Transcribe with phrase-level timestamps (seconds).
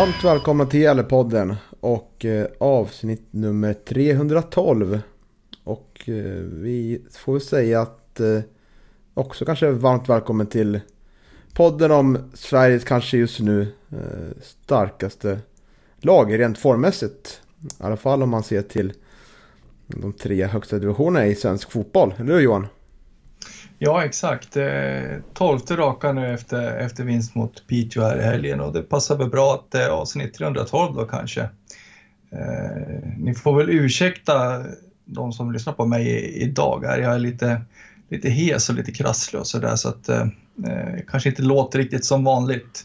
[0.00, 5.00] Varmt välkomna till Gällepodden och eh, avsnitt nummer 312.
[5.64, 8.40] Och eh, vi får väl säga att eh,
[9.14, 10.80] också kanske varmt välkommen till
[11.54, 15.40] podden om Sveriges kanske just nu eh, starkaste
[15.98, 17.40] lag rent formmässigt.
[17.62, 18.92] I alla fall om man ser till
[19.86, 22.14] de tre högsta divisionerna i svensk fotboll.
[22.18, 22.66] Eller hur Johan?
[23.82, 24.56] Ja, exakt.
[24.56, 29.16] Eh, Tolfte raka nu efter, efter vinst mot Piteå här i helgen och det passar
[29.16, 31.40] väl bra att det är avsnitt 312 då kanske.
[32.30, 34.64] Eh, ni får väl ursäkta
[35.04, 36.98] de som lyssnar på mig idag här.
[36.98, 37.60] Jag är lite,
[38.08, 40.26] lite hes och lite krasslig och sådär så att eh,
[40.66, 42.84] eh, kanske inte låter riktigt som vanligt.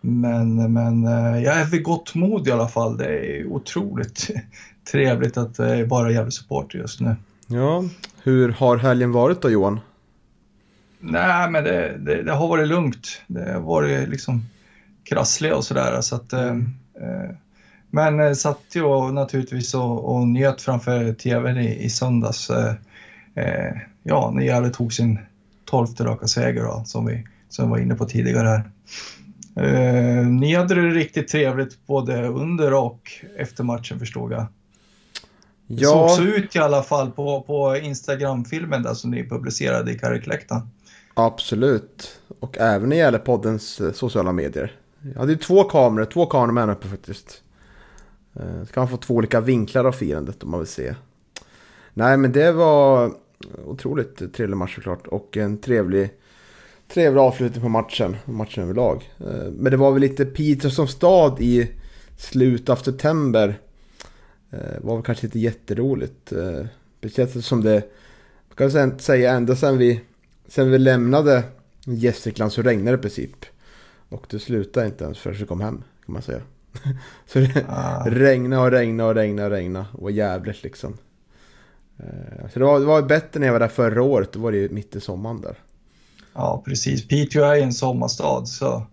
[0.00, 2.96] Men, men eh, jag är vid gott mod i alla fall.
[2.96, 4.30] Det är otroligt
[4.92, 7.16] trevligt att eh, vara jävla supporter just nu.
[7.46, 7.84] Ja,
[8.22, 9.80] hur har helgen varit då Johan?
[11.04, 13.22] Nej, men det, det, det har varit lugnt.
[13.26, 14.46] Det har varit liksom
[15.04, 16.00] krassliga och sådär.
[16.00, 16.56] Så att, eh,
[17.00, 17.30] eh,
[17.90, 22.50] men eh, satt ju naturligtvis och, och njöt framför tvn i, i söndags.
[22.50, 22.74] Eh,
[23.34, 25.18] eh, ja, när Gävle tog sin
[25.64, 28.70] tolfte raka seger då, som vi, som var inne på tidigare här.
[29.56, 34.46] Eh, ni hade det riktigt trevligt både under och efter matchen förstod jag.
[35.66, 39.98] Det såg så ut i alla fall på, på Instagram-filmen där som ni publicerade i
[39.98, 40.68] Kärrkläktan.
[41.14, 42.20] Absolut.
[42.38, 44.76] Och även i gäller poddens eh, sociala medier.
[45.14, 47.42] Jag hade ju två kameror, två kameramän uppe faktiskt.
[48.34, 50.94] Eh, Så kan man få två olika vinklar av firandet om man vill se.
[51.94, 53.12] Nej men det var
[53.66, 55.06] otroligt trevlig match såklart.
[55.06, 56.10] Och en trevlig,
[56.88, 58.16] trevlig avslutning på matchen.
[58.24, 59.10] Matchen överlag.
[59.20, 61.70] Eh, men det var väl lite Piteå som stad i
[62.16, 63.58] slutet av september.
[64.50, 66.32] Det var väl kanske inte jätteroligt.
[66.98, 67.82] Speciellt som det,
[68.52, 70.00] ska jag säga ända sedan vi
[70.54, 71.44] Sen vi lämnade
[71.84, 73.36] Gästrikland så regnade det i princip.
[74.08, 76.40] Och det slutade inte ens förrän vi kom hem kan man säga.
[77.26, 78.04] så det Ah.
[78.06, 79.86] regnade och regnade och regnade och regnade.
[79.92, 80.96] Och jävligt liksom.
[81.98, 84.32] Eh, Så det var, det var bättre när jag var där förra året.
[84.32, 85.56] Då var det ju mitt i sommaren där.
[86.34, 87.08] Ja, precis.
[87.08, 88.86] Piteå är ju en sommarstad, så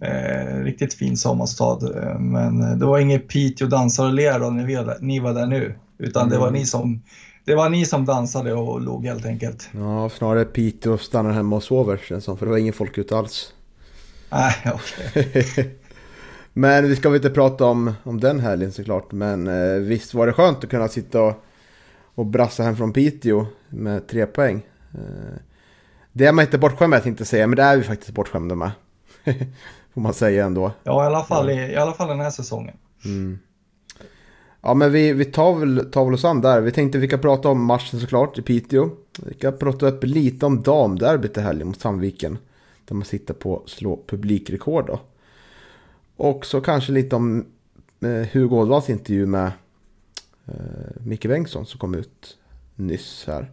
[0.00, 1.78] eh, riktigt fin sommarstad.
[2.02, 4.50] Eh, Men det var inget Piteå dansar och ler då
[5.00, 6.60] ni var där nu, utan det var Mm.
[6.60, 7.02] ni som
[7.44, 9.68] det var ni som dansade och låg helt enkelt.
[9.72, 12.38] Ja, snarare Piteå stannar hemma och sover känns som.
[12.38, 13.52] För det var ingen folk ute alls.
[14.30, 15.78] Nej, okej.
[16.52, 19.12] Men vi ska väl inte prata om, om den helgen såklart.
[19.12, 21.44] Men eh, visst var det skönt att kunna sitta och,
[22.14, 24.66] och brassa hem från Piteå med tre poäng.
[24.94, 25.38] Eh,
[26.12, 28.70] det är man inte bortskämd med tänkte säga, men det är vi faktiskt bortskämda med.
[29.94, 30.72] Får man säga ändå.
[30.82, 32.76] Ja, i alla fall, i, i alla fall den här säsongen.
[33.04, 33.38] Mm.
[34.62, 36.60] Ja men vi, vi tar, väl, tar väl oss an där.
[36.60, 38.90] Vi tänkte vi kan prata om matchen såklart i Piteå.
[39.26, 42.38] Vi kan prata upp lite om damderbyt i helgen mot Sandviken.
[42.84, 45.00] Där man sitter på att slå publikrekord då.
[46.16, 47.46] Och så kanske lite om
[48.00, 49.52] eh, Hugo Ådvalls intervju med
[50.46, 50.54] eh,
[51.00, 52.36] Micke Bengtsson som kom ut
[52.76, 53.50] nyss här.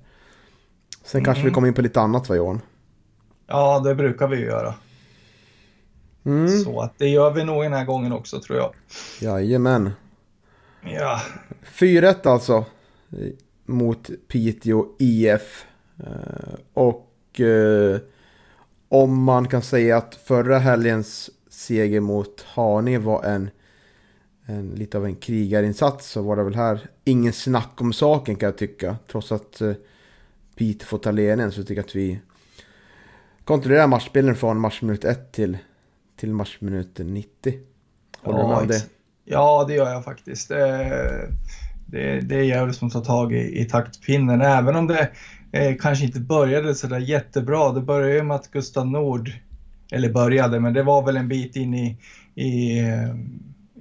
[1.04, 1.50] Sen kanske Mm.
[1.52, 2.62] vi kommer in på lite annat va Johan?
[3.48, 4.74] Ja, det brukar vi ju göra.
[6.24, 6.60] Mm.
[6.60, 8.74] Så att det gör vi nog den här gången också, tror jag.
[9.22, 9.90] Jajamän.
[10.84, 11.22] Ja,
[11.66, 12.66] 4-1 alltså.
[13.66, 15.66] Mot Piteå IF.
[16.00, 18.00] Eh, Och eh,
[18.90, 23.50] om man kan säga att förra helgens seger mot Haninge var en,
[24.46, 28.48] en lite av en krigarinsats så var det väl här ingen snack om saken kan
[28.48, 28.98] jag tycka.
[29.12, 29.74] Trots att eh,
[30.56, 32.20] Piteå får ta ledningen så tycker jag att vi
[33.44, 35.58] kontrollerar matchbilden från matchminut 1 till,
[36.16, 37.60] till matchminut 90.
[38.22, 38.86] Håller du med om det?
[39.32, 40.50] Ja, det gör jag faktiskt.
[40.50, 41.30] Det,
[41.86, 45.10] det, det är jävligt som tar tag i, i taktpinnen, även om det
[45.52, 47.72] eh, kanske inte började sådär jättebra.
[47.72, 49.32] Det började ju med att Gustav Nord,
[49.92, 51.98] eller började, men det var väl en bit in i,
[52.36, 53.16] i, eh,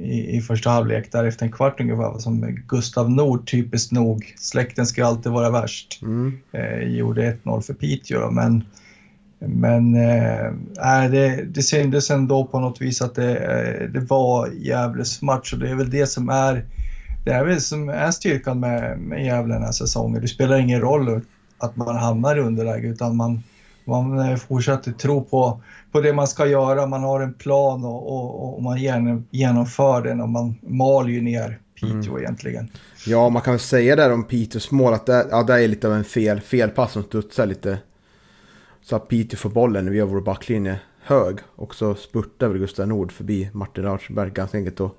[0.07, 4.87] i, i första halvlek, där efter en kvart ungefär, som Gustav Nord, typiskt nog, släkten
[4.87, 6.39] ska alltid vara värst, Mm.
[6.53, 8.21] eh, gjorde 1-0 för Piteå.
[8.21, 8.65] då, Men
[9.39, 15.23] Men nej, det, det syntes ändå på något vis att det, eh, det var Gävles
[15.23, 16.65] match och det är väl det som är
[17.25, 20.23] det är väl som är styrkan med, med Gävle den här säsongen.
[20.23, 21.21] Det spelar ingen roll
[21.59, 23.43] att man hamnar i underläge utan man,
[23.85, 25.63] man eh, fortsätter tro på,
[25.93, 26.87] på det man ska göra.
[26.87, 28.79] Man har en plan och, och, och man
[29.31, 32.23] genomför den och man mal ju ner Piteå mm.
[32.23, 32.71] egentligen.
[33.07, 35.87] Ja, man kan väl säga där om Piteås mål att det, ja, det är lite
[35.87, 37.79] av en fel, felpass som studsar lite.
[38.89, 43.13] Så att Piteå får bollen via vår backlinje hög och så spurtar väl Gustav Nord
[43.13, 44.99] förbi Martin Rauschberg ganska enkelt och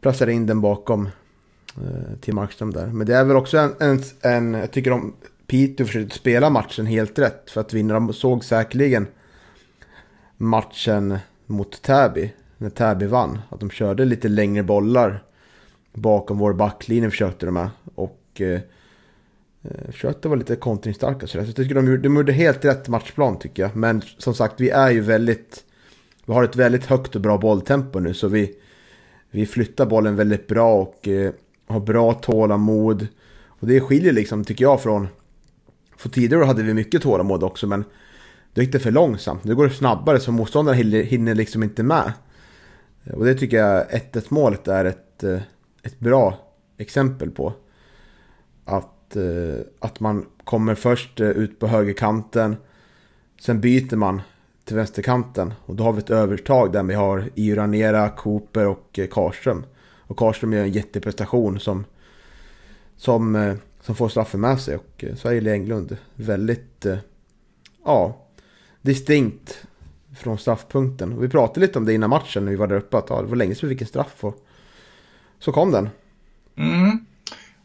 [0.00, 1.08] placerar in den bakom
[1.76, 2.86] eh, till Markström där.
[2.86, 5.14] Men det är väl också en, en, en jag tycker om
[5.46, 7.94] Piteå försökte spela matchen helt rätt för att vinna.
[7.94, 9.06] De såg säkerligen
[10.36, 13.38] matchen mot Täby, när Täby vann.
[13.48, 15.22] Att de körde lite längre bollar
[15.92, 17.70] bakom vår backlinje försökte de med.
[17.94, 18.60] Och eh
[19.64, 21.26] Eh, försökte vara lite kontringsstarka.
[21.26, 23.76] Så jag tycker de, de gjorde helt rätt matchplan tycker jag.
[23.76, 25.64] Men som sagt, vi är ju väldigt...
[26.26, 28.14] Vi har ett väldigt högt och bra bolltempo nu.
[28.14, 28.54] Så vi,
[29.30, 31.32] vi flyttar bollen väldigt bra och eh,
[31.66, 33.06] har bra tålamod.
[33.46, 35.08] Och det skiljer liksom, tycker jag, från...
[35.96, 37.84] För tidigare hade vi mycket tålamod också, men
[38.54, 39.44] då gick det för långsamt.
[39.44, 42.12] Nu går det snabbare, så motståndaren hinner, liksom inte med.
[43.04, 45.40] Eh, och det tycker jag 1-1 målet är ett, eh,
[45.82, 46.38] ett bra
[46.78, 47.52] exempel på.
[48.64, 52.56] Att, Eh, att man kommer först eh, ut på högerkanten.
[53.40, 54.22] Sen byter man
[54.64, 55.54] till vänsterkanten.
[55.66, 59.64] Och då har vi ett övertag där vi har Iranera, Cooper och eh, Karlström Karström.
[60.06, 61.84] Och Karström gör en jätteprestation som,
[62.96, 64.76] som, som får straffen med sig.
[64.76, 66.86] Och så är Englund väldigt,
[67.84, 68.16] ja,
[68.82, 69.66] distinkt
[70.16, 71.12] från straffpunkten.
[71.12, 72.98] Och vi pratade lite om det innan matchen när vi var där uppe.
[72.98, 74.24] Att ja, det var länge sedan vi fick en straff.
[74.24, 74.44] Och
[75.38, 75.88] så kom den.
[76.56, 77.06] Mm.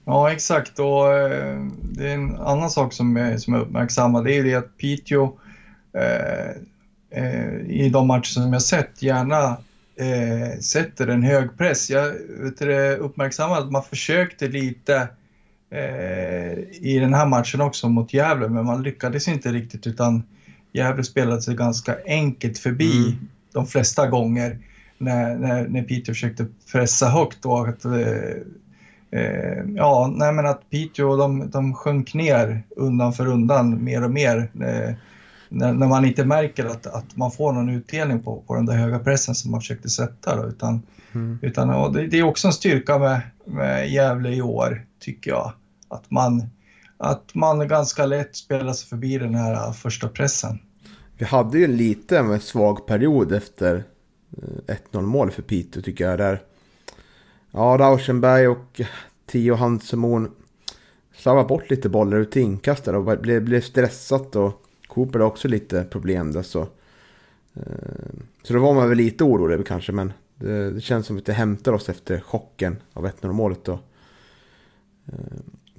[0.09, 0.79] Ja, exakt.
[0.79, 4.25] Och eh, det är en annan sak som är, som är uppmärksammad.
[4.25, 5.39] Det är det att Piteå
[5.94, 6.50] eh,
[7.23, 9.57] eh, i de matcher som jag sett gärna
[9.95, 11.89] eh, sätter en hög press.
[11.89, 12.13] Jag
[13.00, 15.07] uppmärksammade att man försökte lite
[15.71, 20.23] eh, i den här matchen också mot Gävle, men man lyckades inte riktigt utan
[20.73, 23.27] Gävle spelade sig ganska enkelt förbi mm.
[23.53, 24.59] de flesta gånger
[24.97, 27.91] när, när, när Piteå försökte pressa högt och att eh,
[29.11, 34.11] eh, ja, nej men att Piteå de, de sjönk ner undan för undan mer och
[34.11, 34.95] mer eh,
[35.50, 38.73] när, när, man inte märker att, att man får någon utdelning på, på den där
[38.73, 40.35] höga pressen som man försökte sätta.
[40.35, 41.39] Då, utan mm.
[41.41, 45.53] utan ja, det, det, är också en styrka med, med Gävle i år, tycker jag.
[45.88, 46.50] Att man,
[46.97, 50.59] att man ganska lätt spelar sig förbi den här första pressen.
[51.17, 53.83] Vi hade ju en svag period efter
[54.67, 56.17] 1-0 eh, mål för Piteå tycker jag.
[56.17, 56.41] Där,
[57.51, 58.81] ja, Rauschenberg och
[59.25, 60.31] Tio Hansemon
[61.16, 65.48] slarvade bort lite bollar ut till inkastare och blev, blev stressat och Cooper har också
[65.48, 66.62] lite problem där så.
[67.54, 67.63] Eh,
[68.44, 71.34] så då var man väl lite orolig kanske men det, det känns som att det
[71.34, 73.80] hämtar oss efter chocken av 1-0 målet och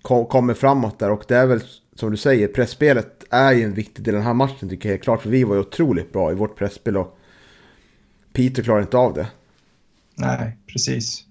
[0.02, 1.60] kommer framåt där och det är väl
[1.94, 4.92] som du säger, pressspelet är ju en viktig del av den här matchen tycker jag
[4.92, 5.22] helt klart.
[5.22, 7.18] För vi var ju otroligt bra i vårt presspel och
[8.32, 9.28] Peter klarar inte av det.
[10.14, 11.24] Nej, precis.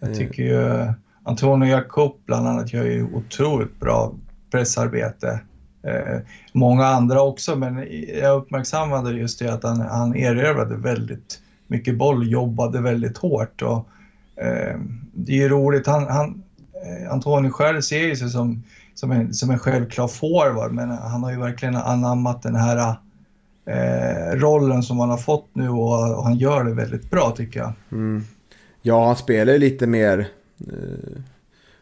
[0.00, 0.16] Jag eh.
[0.16, 4.12] tycker ju Antonio Jakob bland annat gör ju otroligt bra
[4.50, 5.40] pressarbete.
[5.82, 6.18] Eh,
[6.52, 7.86] många andra också, men
[8.20, 13.62] jag uppmärksammade just det att han, han erövrade väldigt mycket boll, jobbade väldigt hårt.
[13.62, 13.88] Och,
[14.44, 14.76] eh,
[15.12, 16.42] det är ju roligt, han, han,
[16.84, 18.62] eh, Antonio själv ser ju sig som,
[18.94, 22.96] som, en, som en självklar forward, men han har ju verkligen anammat den här
[23.66, 27.60] eh, rollen som han har fått nu och, och, han gör det väldigt bra tycker
[27.60, 27.72] jag.
[27.92, 28.24] Mm.
[28.86, 30.28] Ja, han spelar lite mer,
[30.60, 31.22] eh,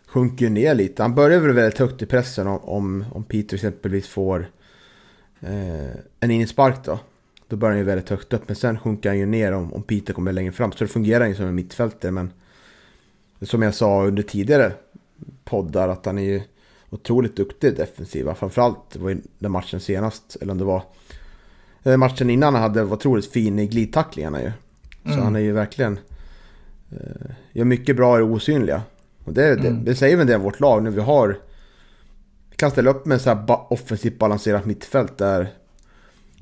[0.06, 1.02] sjunker ner lite.
[1.02, 4.50] Han börjar väl väldigt högt i pressen om, om, om Peter exempelvis får
[5.40, 6.98] eh, en inspark då.
[7.48, 9.82] Då börjar han ju väldigt högt upp, men sen sjunker han ju ner om, om
[9.82, 10.72] Peter kommer längre fram.
[10.72, 12.32] Så det fungerar ju som en mittfältare, men
[13.42, 14.72] som jag sa under tidigare
[15.44, 16.42] poddar att han är ju
[16.90, 18.34] otroligt duktig defensiva.
[18.34, 20.82] Framförallt var ju den matchen senast, eller om det var
[21.84, 24.52] Eh, matchen innan han hade var otroligt fin i glidtacklingarna ju.
[25.04, 25.24] Så mm.
[25.24, 25.98] han är ju verkligen...
[27.00, 28.82] Eh, gör mycket bra i det osynliga.
[29.24, 29.62] Och det, mm.
[29.62, 30.90] det, det säger väl det om vårt lag nu.
[30.90, 31.38] Vi har...
[32.56, 35.48] Kan ställa upp med så här offensivt balanserat mittfält där...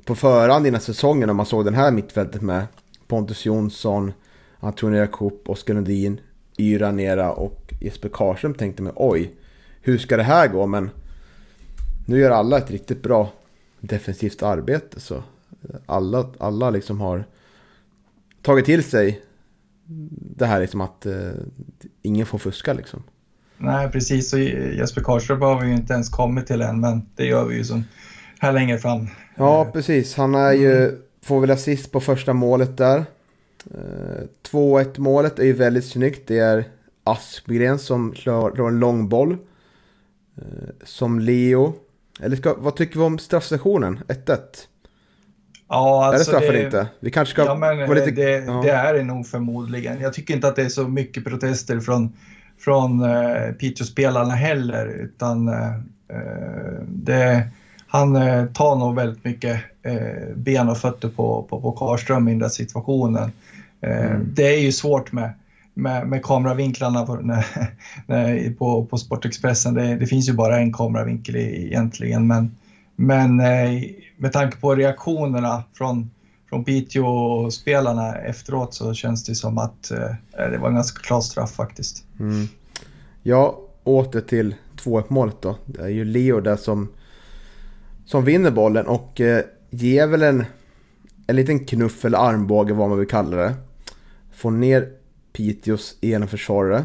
[0.05, 2.65] På förhand innan säsongen när man såg den här mittfältet med
[3.07, 4.13] Pontus Jonsson,
[4.59, 6.19] Antonio Jakob, Oskar Nordin,
[6.57, 9.35] Yra Nera och Jesper Karlström tänkte mig oj,
[9.81, 10.65] hur ska det här gå?
[10.65, 10.89] Men
[12.05, 13.31] nu gör alla ett riktigt bra
[13.79, 14.99] defensivt arbete.
[14.99, 15.23] Så
[15.85, 17.23] alla, alla liksom har
[18.41, 19.21] tagit till sig
[20.35, 21.31] det här liksom att eh,
[22.01, 23.03] ingen får fuska liksom.
[23.57, 24.33] Nej, precis.
[24.33, 27.55] Och Jesper Karlström har vi ju inte ens kommit till än, men det gör vi
[27.55, 27.83] ju som
[28.39, 29.07] här längre fram.
[29.35, 30.15] Ja, precis.
[30.15, 31.01] Han är ju, mm.
[31.21, 33.05] får väl assist på första målet där.
[34.51, 36.27] 2-1 eh, målet är ju väldigt snyggt.
[36.27, 36.65] Det är
[37.03, 39.37] Aspgren som slår en lång boll.
[40.37, 41.73] Eh, som Leo.
[42.19, 43.99] Eller ska, vad tycker vi om straffstationen?
[44.07, 44.37] 1-1?
[45.73, 46.87] Ja, alltså är det straff eller inte?
[46.99, 48.11] Vi kanske ska ja, men, lite...
[48.11, 48.61] det, ja.
[48.63, 50.01] det är det nog förmodligen.
[50.01, 52.13] Jag tycker inte att det är så mycket protester från,
[52.59, 54.87] från uh, Piteå-spelarna heller.
[54.87, 55.71] Utan uh,
[56.87, 57.47] det,
[57.87, 62.31] han uh, tar nog väldigt mycket uh, ben och fötter på, på, på Karlström i
[62.31, 63.31] den där situationen.
[63.81, 64.27] Mm.
[64.33, 65.33] Det är ju svårt med,
[65.73, 67.45] med, med kameravinklarna på, när,
[68.05, 69.73] när, på, på Sportexpressen.
[69.73, 72.27] Det, det, finns ju bara en kameravinkel egentligen.
[72.27, 72.55] Men,
[73.03, 73.83] men eh,
[74.17, 76.11] med tanke på reaktionerna från,
[76.49, 81.21] från Piteå-spelarna efteråt så känns det som att eh, eh, det var en ganska klar
[81.21, 82.05] straff faktiskt.
[82.19, 82.47] Mm.
[83.23, 85.57] Ja, åter till 2-1 målet då.
[85.65, 86.89] Det är ju Leo där som,
[88.05, 90.45] som vinner bollen och eh, ger väl en,
[91.27, 93.53] en liten knuff eller armbåge vad man vill kalla det.
[94.33, 94.89] Får ner
[95.33, 96.83] Piteås ena försvarare.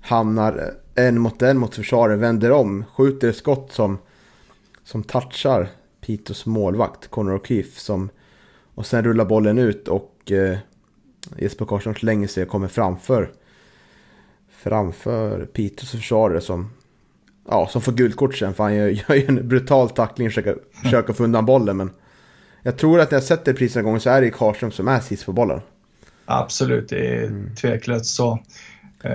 [0.00, 3.98] Hamnar en mot en mot försvarare, vänder om, skjuter ett skott som,
[4.86, 5.68] som touchar
[6.00, 8.08] Pitos målvakt Conor O'Keefe som
[8.74, 10.58] och sen rullar bollen ut och eh,
[11.38, 13.30] Jesper Karlsson slänger sig och kommer framför
[14.48, 16.70] framför Pitos försvarare som
[17.48, 21.12] ja, som får guldkort sen för han gör, gör en brutal tackling och försöker, försöker
[21.12, 21.90] få undan bollen men
[22.62, 24.88] jag tror att när jag sett det precis en gång så är det Karlström som
[24.88, 25.60] är sist på bollen.
[26.24, 27.54] Absolut, det är mm.
[27.54, 28.30] tveklöst så.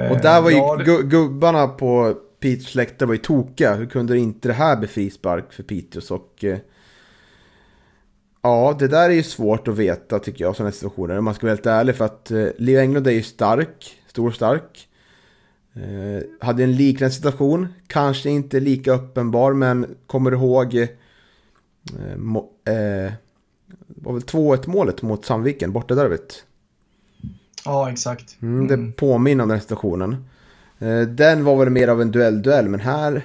[0.10, 1.04] Och där var ju ja, det...
[1.04, 3.76] gubbarna på Piteås läktare var ju tokiga.
[3.76, 6.12] Hur kunde inte det här bli frispark för Piteås?
[6.12, 6.58] Och eh,
[8.42, 11.18] Ja, det där är ju svårt att veta tycker jag, sådana situationer.
[11.18, 14.28] Om man ska vara helt ärlig, för att eh, Leo Englund är ju stark, stor
[14.28, 14.88] och stark.
[15.74, 20.88] Eh, hade en liknande situation, kanske inte lika uppenbar, men kommer du ihåg eh,
[22.18, 23.14] må, eh,
[23.88, 26.46] var väl 2-1 målet mot Sandviken, bortaderbyt?
[27.66, 28.38] Ja, exakt.
[28.42, 28.94] Mm, det mm.
[28.94, 30.26] påminner om den situationen.
[30.82, 33.22] Eh, den var väl mer av en duell-duell, men här...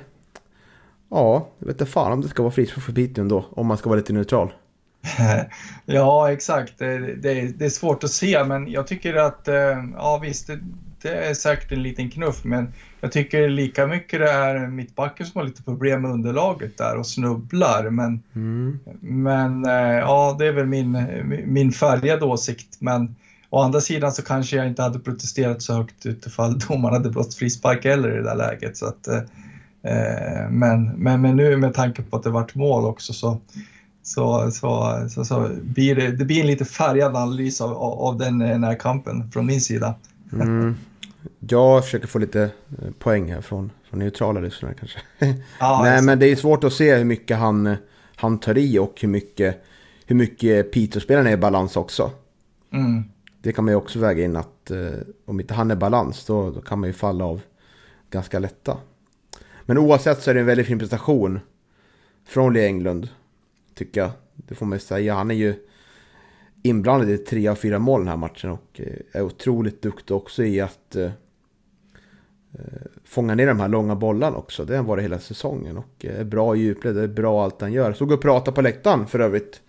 [1.10, 3.76] Ja, jag vet inte fan om det ska vara frispark för Piteå ändå, om man
[3.76, 4.52] ska vara lite neutral.
[5.86, 6.78] ja, exakt.
[6.78, 10.58] Det, det, det, är svårt att se, men jag tycker att, eh, ja visst, det,
[11.02, 15.38] det, är säkert en liten knuff, men jag tycker lika mycket det är mittbacken som
[15.38, 17.90] har lite problem med underlaget där och snubblar.
[17.90, 18.78] Men, mm.
[19.00, 21.06] men eh, ja, det är väl min,
[21.46, 22.76] min färgade åsikt.
[22.78, 23.16] Men
[23.50, 27.34] å andra sidan så kanske jag inte hade protesterat så högt utifall domaren hade blåst
[27.34, 28.76] frispark heller i det där läget.
[28.76, 33.12] Så att, eh, men, men, men nu med tanke på att det vart mål också
[33.12, 33.40] så
[34.06, 38.38] så, så, så, så blir det, det blir en lite färgad analys av, av den
[38.38, 39.94] närkampen från min sida.
[40.32, 40.76] Mm.
[41.38, 44.98] Jag försöker få lite eh, poäng här från, från neutrala lyssnare kanske.
[45.60, 47.76] Ja, Nej, men det är svårt att se hur mycket han,
[48.16, 49.64] han tar i och hur mycket,
[50.06, 52.10] hur mycket Piteå-spelarna är i balans också.
[52.72, 53.04] Mm.
[53.46, 54.90] Det kan man ju också väga in att eh,
[55.24, 57.40] om inte han är balans då, då kan man ju falla av
[58.10, 58.78] ganska lätta.
[59.62, 61.40] Men oavsett så är det en väldigt fin prestation
[62.24, 63.08] från Lee Englund.
[63.74, 64.10] Tycker jag.
[64.34, 65.14] Det får man ju säga.
[65.14, 65.54] Han är ju
[66.62, 68.50] inblandad i tre av fyra mål den här matchen.
[68.50, 71.04] Och eh, är otroligt duktig också i att eh,
[72.52, 74.64] eh, fånga ner de här långa bollarna också.
[74.64, 75.76] Det har han varit hela säsongen.
[75.76, 76.94] Och eh, är bra i djupled.
[76.94, 77.92] Det är bra allt han gör.
[77.92, 79.60] Såg och pratade på läktaren för övrigt.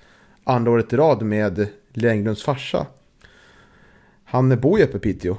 [0.44, 2.88] Andra året i rad med Länglunds farsa.
[4.30, 5.38] Han bor ju uppe i Piteå.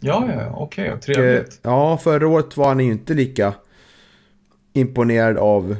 [0.00, 0.88] Ja, ja, okej.
[0.88, 1.60] Okay, trevligt.
[1.62, 3.54] Ja, förra året var han ju inte lika
[4.72, 5.76] imponerad av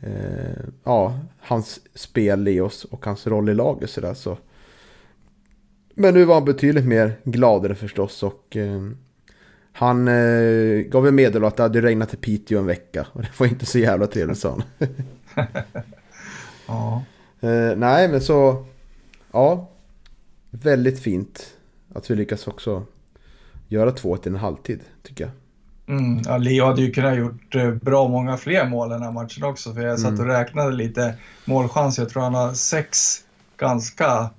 [0.00, 4.38] eh, ja, hans spel i oss och hans roll i laget sådär så.
[5.94, 8.82] Men nu var han betydligt mer gladare förstås och eh,
[9.72, 13.40] han eh, gav en medel att det hade regnat i Piteå en vecka och det
[13.40, 14.88] var inte så jävla trevligt sa han.
[16.66, 17.04] ja.
[17.40, 18.64] Eh, nej men så,
[19.32, 19.68] ja,
[20.62, 21.56] väldigt fint
[21.94, 22.86] att vi lyckas också
[23.68, 25.32] göra två till en halvtid tycker jag.
[25.88, 29.44] Mm, ja, Leo hade ju kunnat gjort eh, bra många fler mål den här matchen
[29.44, 29.74] också.
[29.74, 30.36] För jag satt och mm.
[30.36, 32.02] räknade lite målchanser.
[32.02, 32.98] Jag tror han har sex
[33.56, 34.30] ganska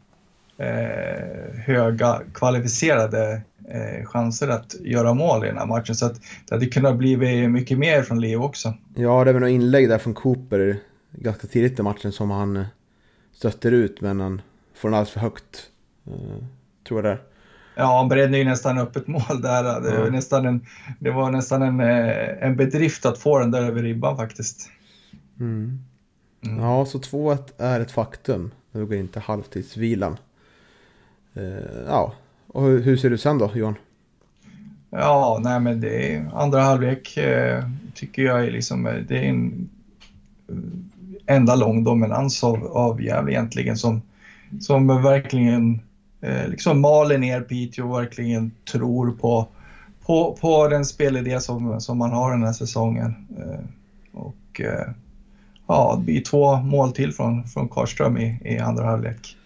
[0.57, 5.95] eh, höga kvalificerade eh, chanser att göra mål i den här matchen.
[5.95, 8.73] Så att det hade kunnat bli mycket mer från Leo också.
[8.95, 10.79] Ja, det var några inlägg där från Cooper
[11.11, 12.65] ganska tidigt i matchen som han eh,
[13.33, 14.01] stöter ut.
[14.01, 14.41] Men han
[14.75, 15.69] får den alldeles för högt.
[16.07, 16.43] Eh,
[16.87, 17.21] tror jag där.
[17.75, 19.81] Ja, han brände ju nästan upp ett mål där.
[19.81, 20.65] Det var, nästan, en,
[20.99, 24.69] det var nästan en, eh, en bedrift att få den där över ribban faktiskt.
[25.39, 25.79] Mm.
[26.41, 26.59] Mm.
[26.63, 30.17] Ja, så 2-1 är ett faktum när vi går in till halvtidsvilan.
[31.37, 32.13] Uh, ja,
[32.47, 33.75] och hur, hur, ser du sen då, Johan?
[34.89, 39.69] Ja, nej men det är andra halvlek eh, tycker jag är liksom, det är en
[41.25, 44.01] enda lång dominans av, av Gävle egentligen som,
[44.59, 45.79] som verkligen eh,
[46.47, 49.47] liksom maler ner Piteå och verkligen tror på,
[50.05, 53.27] på, på den spelidé som, som man har den här säsongen.
[53.37, 53.65] Eh,
[54.11, 54.87] och eh,
[55.67, 59.37] ja, det blir två mål till från, från Karlström i, i andra halvlek.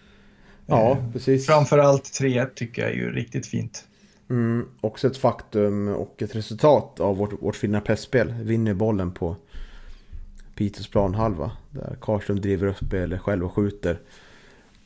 [0.66, 1.46] Ja, Eh, precis.
[1.46, 3.84] Framförallt 3-1 tycker jag är ju riktigt fint.
[4.30, 8.32] Mm, också ett faktum och ett resultat av vårt, vårt fina pressspel.
[8.32, 9.36] Vinner bollen på
[10.54, 11.50] Peters planhalva.
[11.70, 13.98] Där Karlström driver upp spelet själv och skjuter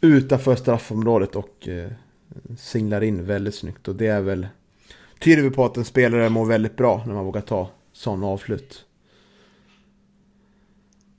[0.00, 1.90] utanför straffområdet och eh,
[2.58, 3.88] singlar in väldigt snyggt.
[3.88, 4.46] Och det är väl
[5.18, 8.84] tyder vi på att en spelare mår väldigt bra när man vågar ta sådana avslut.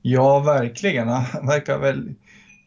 [0.01, 1.07] Ja, verkligen.
[1.07, 2.13] Han verkar väl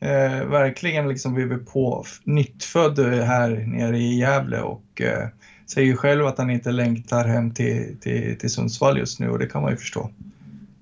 [0.00, 5.28] eh, verkligen liksom blivit på nyttfödd här nere i Gävle och eh,
[5.66, 9.38] säger ju själv att han inte längtar hem till, till, till Sundsvall just nu och
[9.38, 10.10] det kan man ju förstå.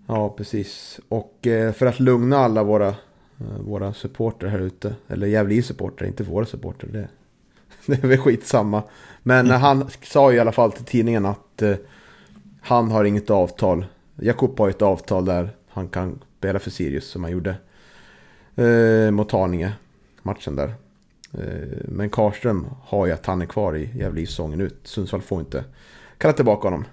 [0.06, 1.00] Ja, precis.
[1.08, 2.94] Och eh, för att lugna alla våra,
[3.60, 7.08] våra supporter här ute, eller Gävle supporter, inte våra supporter, det,
[7.86, 8.82] det är väl skitsamma.
[9.22, 9.60] Men Mm.
[9.60, 11.74] han sa ju i alla fall till tidningen att eh,
[12.60, 13.86] han har inget avtal.
[14.16, 17.54] Jakob har ett avtal där han kan spela för Sirius som han gjorde
[18.56, 19.72] eh, mot Haninge,
[20.22, 20.74] matchen där.
[21.32, 24.80] Eh, men Karlström har ju att han är kvar i Gävle säsongen ut.
[24.84, 25.64] Sundsvall får inte
[26.18, 26.84] kalla tillbaka honom.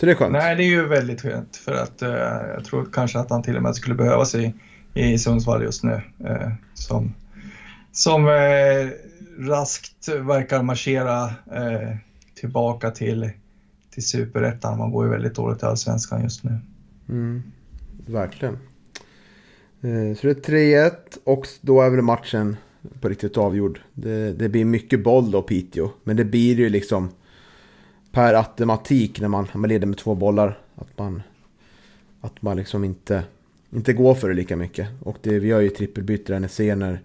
[0.00, 0.32] Så det är skönt.
[0.32, 2.10] Nej, det är ju väldigt skönt för att eh,
[2.54, 4.54] jag tror kanske att han till och med skulle behöva sig
[4.96, 6.00] i Sundsvall just nu.
[6.24, 7.14] Eh, som
[7.96, 8.90] som eh,
[9.38, 11.96] raskt verkar marschera eh,
[12.34, 13.30] tillbaka till,
[13.90, 14.78] till superettan.
[14.78, 16.58] Man går ju väldigt dåligt i allsvenskan just nu.
[17.08, 17.42] Mm,
[18.06, 18.54] verkligen.
[19.80, 20.92] Eh, så det är 3-1
[21.24, 22.56] och då är väl matchen
[23.00, 23.80] på riktigt avgjord.
[23.94, 25.90] Det, det blir mycket boll då Piteå.
[26.04, 27.08] Men det blir ju liksom
[28.12, 30.58] per automatik när man, när man leder med två bollar.
[30.74, 31.22] Att man,
[32.20, 33.24] att man liksom inte,
[33.70, 34.88] inte gå för det lika mycket.
[35.00, 37.00] Och det, vi gör ju trippelbyte där ni ser när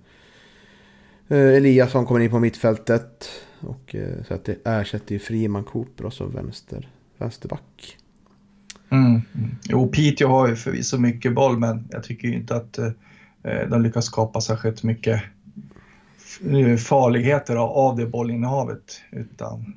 [1.28, 3.30] eh, Eliasson kommer in på mittfältet.
[3.60, 7.98] Och, eh, så att det ersätter ju Friman Cooper och så vänster, vänsterback.
[8.90, 9.56] Mm, mm.
[9.64, 12.92] Jo, Piteå har ju förvisso mycket boll, men jag tycker ju inte att eh,
[13.44, 15.24] eh de lyckas skapa särskilt mycket
[16.50, 19.02] eh, farligheter av, av det bollinnehavet.
[19.12, 19.74] Utan,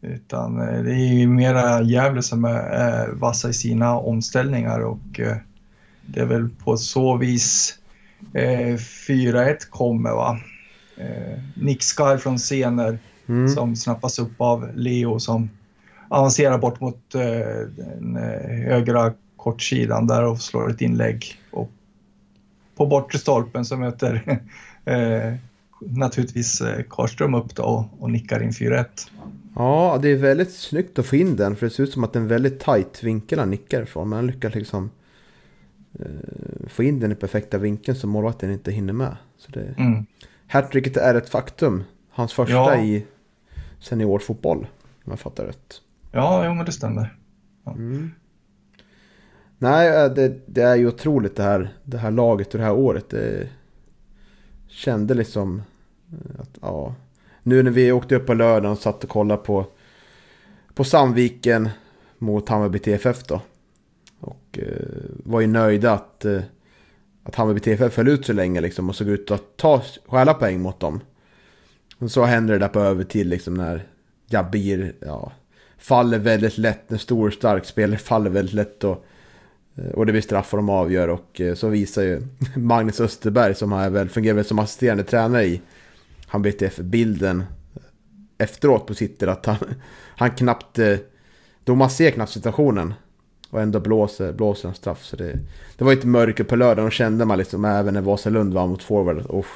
[0.00, 5.20] utan eh, det är ju mera Gävle som är, är vassa i sina omställningar och
[6.06, 7.78] det är väl på så vis
[8.34, 10.10] eh, 4-1 kommer.
[10.10, 10.38] Va?
[10.96, 13.48] Eh, Nick Sky från scener Mm.
[13.48, 15.50] som snappas upp av Leo som
[16.08, 17.20] avancerar bort mot eh,
[17.76, 21.24] den eh, högra kortsidan där och slår ett inlägg.
[21.50, 21.70] Och
[22.76, 24.22] på bortre stolpen så möter
[24.84, 25.34] eh,
[25.78, 28.84] naturligtvis eh, Karlström upp då och, och nickar in 4-1.
[29.56, 31.56] Ja, det är väldigt snyggt att få in den.
[31.56, 34.08] För det ser ut som att det är en väldigt tight vinkel han nickar ifrån.
[34.08, 34.90] Men han lyckas liksom
[36.68, 39.16] få in den i perfekta vinkeln så målvakten inte hinner med.
[39.36, 40.06] Så det, Mm.
[40.46, 41.84] Hattricket är ett faktum.
[42.10, 42.82] Hans första Ja.
[42.82, 43.06] i
[43.80, 44.58] seniorfotboll.
[45.04, 45.80] Om jag fattar rätt.
[46.12, 47.16] Ja, jo, men det stämmer.
[47.66, 48.10] Mm.
[49.58, 52.72] Nej, eh, det, det är ju otroligt det här, det här laget och det här
[52.74, 53.10] året.
[53.10, 53.48] Det
[54.68, 55.62] kände liksom
[56.12, 56.94] eh, att ja.
[57.42, 59.66] Nu när vi åkte upp på lördagen och satt och kollade på,
[60.74, 61.68] på Sandviken
[62.18, 63.40] mot Hammarby TFF då.
[64.54, 64.86] Och eh,
[65.24, 66.42] var ju nöjda att, eh,
[67.22, 70.60] att Hammarby TFF höll ut så länge liksom och såg ut att ta stjäla poäng
[70.60, 71.00] mot dem.
[71.98, 73.86] Och så händer det där på övertid liksom när
[74.26, 75.32] Jabir, ja,
[75.78, 76.92] faller väldigt lätt.
[76.92, 79.04] En stor stark spelare faller väldigt lätt och,
[79.74, 81.08] eh, och det blir straff och de avgör.
[81.08, 82.22] Och eh, så visar ju
[82.56, 85.60] Magnus Österberg som har väl fungerar som assisterande tränare i
[86.26, 87.82] han TFF bilden eh,
[88.38, 89.56] efteråt på Twitter att han,
[90.16, 90.96] han knappt, eh,
[91.64, 92.94] då man ser knappt situationen
[93.54, 95.04] och ändå blåser, blåser de straff.
[95.04, 95.38] Så det,
[95.76, 98.82] det var ett mörker på lördagen och kände man liksom även när Vasalund var mot
[98.82, 99.26] forward.
[99.28, 99.46] Oh.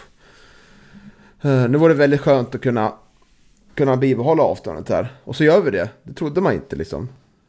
[1.42, 2.92] Nu var det väldigt skönt att kunna
[3.74, 5.12] kunna bibehålla avståndet här.
[5.24, 5.88] Och så gör vi det.
[6.02, 7.08] Det trodde man inte liksom.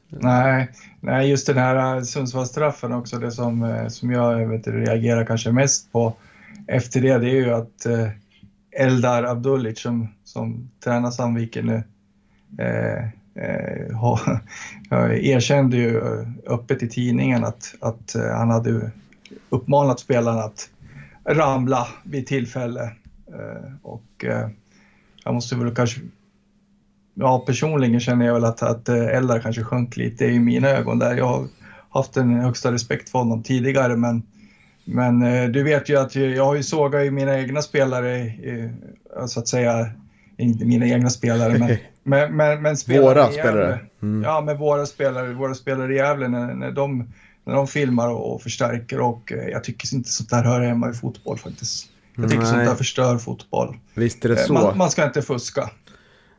[0.10, 5.26] Nej, nej, just den här Sundsvallstraffen Sundsvallsstraffen också, det som, eh, som jag vet, reagerar
[5.26, 6.14] kanske mest på
[6.68, 7.86] efter det, det är ju att
[8.72, 11.84] Eldar Abdullic som, som tränar Sandviken nu
[12.64, 13.96] eh, eh,
[15.32, 18.92] erkände ju eh, öppet i tidningen att, att eh, han hade
[19.50, 20.70] uppmanat spelarna att
[21.26, 22.84] ramla vid tillfälle.
[23.28, 24.50] Eh, och eh,
[25.24, 26.02] jag måste väl kanske
[27.14, 31.00] ja, personligen känner jag väl att, att eh, Eldar kanske sjönk lite i mina ögon
[31.00, 31.18] där.
[31.18, 31.48] Jag har
[31.90, 34.24] haft en högsta respekt för honom tidigare men,
[34.86, 38.70] men eh, du vet ju att jag har ju sågat mina egna spelare, eh,
[39.26, 39.90] så att säga,
[40.38, 41.78] inte mina egna spelare men,
[42.10, 43.80] men, men, men spelare Våra spelare.
[44.02, 44.24] Mm.
[44.24, 48.36] Ja, med våra spelare, våra spelare i Gävle när, när, de, när de filmar och,
[48.36, 51.90] och förstärker och eh, jag tycker inte sånt där hör hemma i fotboll faktiskt.
[52.16, 52.52] Jag tycker Nej.
[52.52, 53.78] sånt där förstör fotboll.
[53.94, 54.54] Visst är det Eh, så.
[54.54, 55.70] Man, man ska inte fuska.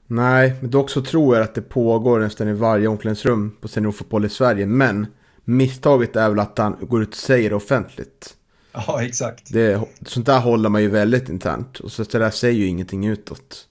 [0.06, 4.24] Nej, men dock så tror jag att det pågår nästan i varje omklädningsrum på seniorfotboll
[4.24, 4.66] i Sverige.
[4.66, 5.06] Men
[5.44, 8.34] misstaget är väl att han går ut och säger det offentligt.
[8.72, 9.52] Ja, exakt.
[9.52, 11.80] Det, sånt där håller man ju väldigt internt.
[11.80, 13.66] Och så det där säger ju ingenting utåt.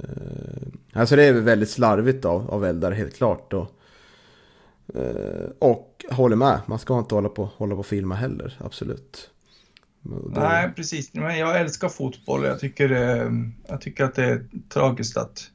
[0.00, 3.52] Eh, alltså det är väldigt slarvigt av, av Eldar, helt klart.
[3.52, 3.72] Och,
[4.94, 9.30] eh, och håller med, man ska inte hålla på, hålla på och filma heller, absolut.
[10.02, 10.40] Det...
[10.40, 11.14] Nej, precis.
[11.14, 12.44] Men jag älskar fotboll.
[12.44, 13.30] Jag tycker, eh,
[13.66, 15.50] jag tycker att det är tragiskt att,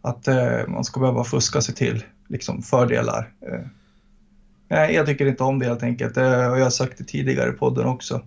[0.00, 0.28] att
[0.68, 3.32] man ska behöva fuska sig till liksom, fördelar.
[4.68, 6.16] Nej, jag tycker inte om det helt enkelt.
[6.16, 8.22] Och jag har sagt det tidigare i podden också.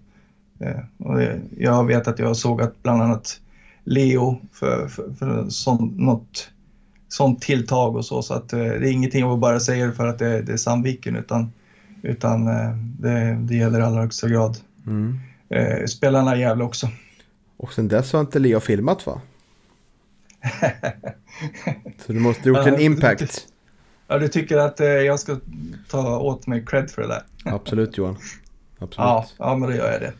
[0.97, 1.21] Och
[1.57, 3.39] jag vet att jag har sågat bland annat
[3.87, 6.49] Leo för, för, för sån, något
[7.07, 8.21] sånt tilltag och så.
[8.21, 11.51] Så att det är ingenting jag bara säger för att det, det är Sandviken utan,
[12.01, 12.45] utan
[12.99, 14.57] det, det gäller i allra högsta grad.
[14.87, 15.19] Mm
[15.49, 16.89] eh, spelarna i Gävle också.
[17.57, 19.21] Och sen dess har inte Leo filmat va?
[22.05, 23.47] Så du måste ha gjort en impact.
[24.07, 25.39] Ja, du tycker att eh, jag ska
[25.89, 27.23] ta åt mig cred för det där?
[27.45, 28.17] Absolut Johan.
[28.79, 28.97] Absolut.
[28.97, 30.13] Ja, ja men då gör jag det.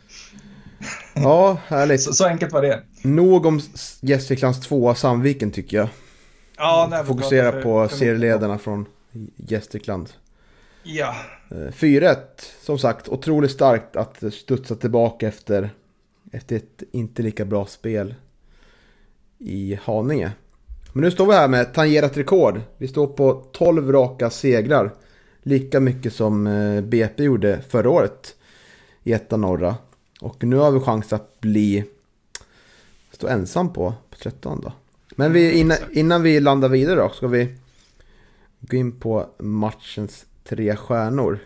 [1.14, 2.02] Ja, härligt.
[2.02, 2.82] Så, så enkelt var det.
[3.02, 3.60] Nog om
[4.00, 5.88] Gästriklands tvåa Sandviken tycker jag.
[6.56, 8.86] Ja, nej, Fokusera för, på serieledarna från
[9.36, 10.10] Gästrikland.
[10.82, 11.14] Ja.
[11.50, 12.16] 4-1, eh,
[12.62, 15.70] som sagt, otroligt starkt att studsa tillbaka efter,
[16.32, 18.14] efter ett inte lika bra spel
[19.38, 20.32] i Haninge.
[20.92, 22.60] Men nu står vi här med tangerat rekord.
[22.78, 24.94] Vi står på 12 raka segrar.
[25.42, 28.36] Lika mycket som eh, BP gjorde förra året
[29.02, 29.76] i etta norra.
[30.20, 31.84] Och nu har vi chans att bli
[33.18, 34.72] stå ensam på, på 13 då.
[35.16, 37.56] Men vi, innan, innan vi landar vidare då ska vi
[38.60, 41.38] gå in på matchens tre stjärnor.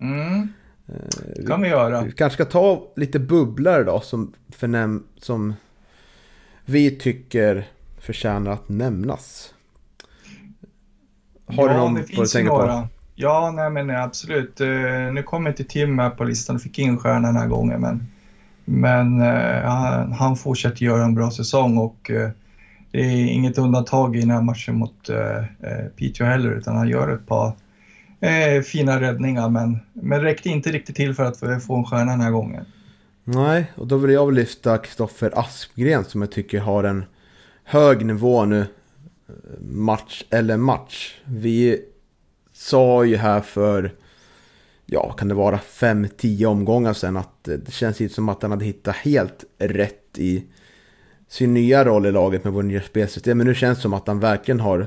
[0.00, 0.48] Mm.
[0.86, 0.94] Eh,
[1.36, 2.02] det kan vi göra.
[2.02, 5.54] Vi kanske ska ta lite bubblare då som, förnäm, som
[6.64, 7.68] vi tycker
[8.00, 9.54] förtjänar att nämnas.
[11.46, 12.82] Har ja, du någon det finns du några.
[12.82, 12.88] på?
[13.14, 14.60] Ja, nej men absolut.
[14.60, 17.80] Uh, nu kommer inte Tim med på listan och fick in stjärna den här gången
[17.80, 18.06] men,
[18.70, 22.30] men eh, han, han fortsätter göra en bra säsong och eh,
[22.90, 27.08] det är inget undantag i den här matchen mot eh, Piteå heller utan han gör
[27.08, 27.52] ett par
[28.20, 32.20] eh, fina räddningar men, men räckte inte riktigt till för att få en stjärna den
[32.20, 32.64] här gången.
[33.24, 37.04] Nej, och då vill jag lyfta Kristoffer Aspgren som jag tycker har en
[37.64, 38.66] hög nivå nu.
[39.60, 41.14] Match eller match.
[41.24, 41.80] Vi
[42.52, 43.92] sa ju här för,
[44.90, 48.64] ja kan det vara 5-10 omgångar sedan att det känns inte som att han hade
[48.64, 50.44] hittat helt rätt i
[51.28, 53.38] sin nya roll i laget med vår nya spelsystem.
[53.38, 54.86] Men nu känns det som att han verkligen har,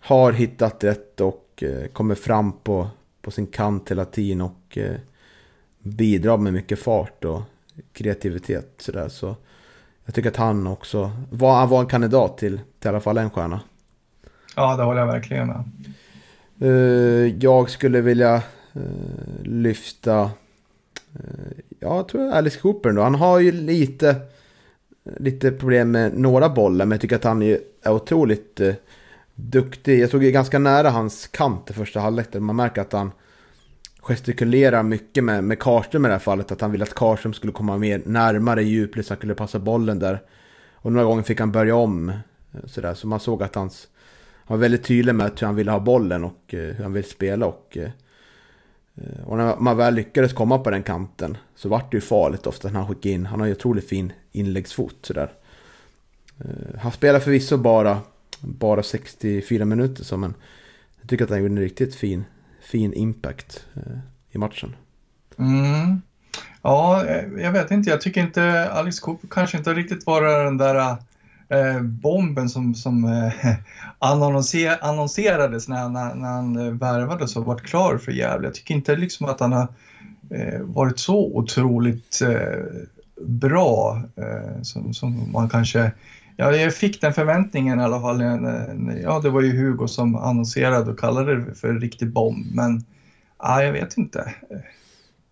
[0.00, 2.88] har hittat rätt och Eh, kommer fram på,
[3.22, 4.96] på sin kant hela tiden och eh,
[5.78, 7.42] bidrar med mycket fart och
[7.92, 8.74] kreativitet.
[8.78, 9.08] Så, där.
[9.08, 9.36] så
[10.04, 13.18] jag tycker att han också var, han var en kandidat till, till i alla fall
[13.18, 13.60] en stjärna.
[14.56, 15.64] Ja, det håller jag verkligen med.
[16.62, 18.42] Uh, jag skulle vilja
[18.74, 20.20] Eh, lyfta,
[21.14, 23.02] eh, ja, jag tror Alice Cooper då.
[23.02, 24.16] Han har ju lite,
[25.16, 28.74] lite problem med några bollar, men jag tycker att han är, är otroligt eh,
[29.34, 30.00] duktig.
[30.00, 32.34] Jag såg ganska nära hans kant i första halvlek.
[32.34, 33.12] Man märker att han
[34.00, 36.52] gestikulerar mycket med, med Karström i det här fallet.
[36.52, 39.98] Att han ville att Karström skulle komma mer närmare djupled så han kunde passa bollen
[39.98, 40.22] där.
[40.74, 42.12] Och några gånger fick han börja om.
[42.64, 42.94] Sådär.
[42.94, 43.88] Så man såg att hans,
[44.44, 47.46] han var väldigt tydlig med hur han ville ha bollen och hur han vill spela.
[47.46, 47.78] Och,
[48.96, 52.46] Eh, och när man väl lyckades komma på den kanten så vart det ju farligt
[52.46, 53.26] ofta när han skickade in.
[53.26, 55.32] Han har ju otroligt fin inläggsfot sådär.
[56.38, 58.00] Eh, han spelar förvisso bara
[58.40, 60.34] bara 64 minuter så men
[61.00, 62.24] jag tycker att han gjorde en riktigt fin,
[62.60, 63.98] fin impact eh,
[64.30, 64.76] i matchen.
[65.38, 66.02] Mm.
[66.62, 67.04] Ja,
[67.38, 67.90] jag vet inte.
[67.90, 70.96] Jag tycker inte Alex Cooper kanske inte riktigt var den där
[71.52, 73.54] eh, bomben som, som eh,
[73.98, 78.46] annonser, annonserades när, när, när han eh, värvades och varit klar för Gävle.
[78.46, 79.68] Jag tycker inte liksom att han har
[80.30, 82.22] eh, varit så otroligt
[83.20, 84.02] bra
[84.62, 85.92] som, som man kanske
[86.36, 88.20] Ja, jag fick den förväntningen i alla fall.
[89.02, 92.84] Ja, det var ju Hugo som annonserade och kallade det för en riktig bomb, men
[93.38, 94.34] ja, jag vet inte.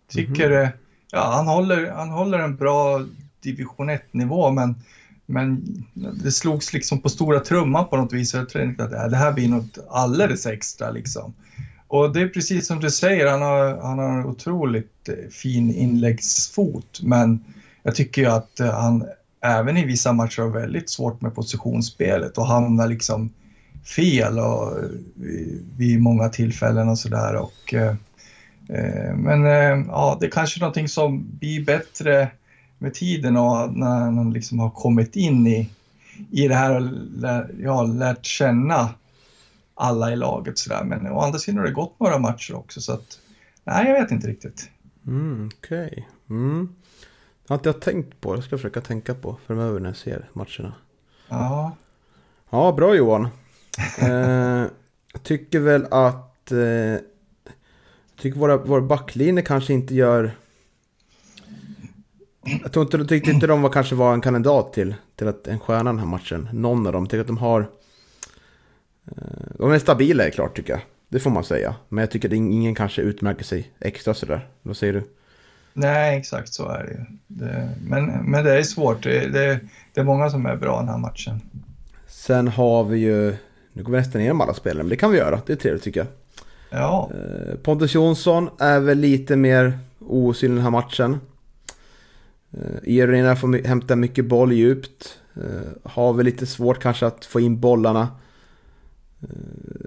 [0.09, 0.73] Tycker, mm -hmm.
[1.13, 3.05] ja, han håller, han håller en bra
[3.43, 4.75] division 1-nivå, men,
[5.31, 5.65] men
[6.25, 8.35] det slogs liksom på stora trumman på något vis.
[8.35, 11.35] Jag tänkte att det här blir något alldeles extra liksom.
[11.89, 15.75] Och det är precis som du säger, han har, han har en otroligt eh, fin
[15.75, 17.45] inläggsfot, men
[17.83, 19.05] jag tycker ju att eh, han
[19.41, 23.33] även i vissa matcher har väldigt svårt med positionsspelet och hamnar liksom
[23.97, 24.89] fel och, eh,
[25.77, 27.35] vid många tillfällen och sådär.
[27.73, 27.95] Eh,
[29.17, 32.29] men eh, ja, det är kanske någonting som blir bättre
[32.81, 35.71] med tiden och när man liksom har kommit in i,
[36.31, 36.93] i det här
[37.59, 38.89] ja, lärt känna
[39.75, 40.85] alla i laget sådär.
[40.85, 43.19] Men å andra sidan har det gått några matcher också så att
[43.65, 44.71] nej, jag vet inte riktigt.
[45.07, 45.87] Mm, Okej.
[45.87, 46.05] Okay.
[46.31, 46.75] Mm.
[47.43, 48.37] Det har inte jag tänkt på.
[48.37, 50.75] Det ska jag försöka tänka på framöver när jag ser matcherna.
[51.29, 51.77] Ja.
[52.51, 53.29] Ja, bra Johan.
[53.99, 54.67] eh,
[55.13, 56.53] jag tycker väl att...
[56.53, 60.33] Eh, jag tycker våra, våra backlinjer kanske inte gör...
[62.45, 65.47] Jag tror inte, jag tyckte inte de var, kanske var en kandidat till, till att
[65.47, 66.49] en stjärna den här matchen.
[66.53, 67.03] Någon av dem.
[67.03, 67.61] Jag tycker att de har...
[69.07, 69.17] Eh,
[69.59, 70.83] de är stabila är klart tycker jag.
[71.09, 71.75] Det får man säga.
[71.89, 74.49] Men jag tycker att ingen kanske utmärker sig extra sådär.
[74.63, 75.03] Vad säger du?
[75.73, 77.05] Nej, exakt så är det ju.
[77.89, 79.03] Men, men det är svårt.
[79.03, 79.61] Det, det,
[79.95, 81.41] det, är många som är bra den här matchen.
[82.07, 83.37] Sen har vi ju...
[83.73, 85.41] Nu går vi nästan igenom alla spelare, men det kan vi göra.
[85.47, 86.09] Det är trevligt tycker jag.
[86.81, 87.11] Ja.
[87.15, 91.21] Eh, Pontus Jonsson är väl lite mer osynlig den här matchen.
[92.83, 95.19] Irina får hämta mycket boll djupt.
[95.37, 98.09] Eh, har väl lite svårt kanske att få in bollarna.
[99.23, 99.29] Eh,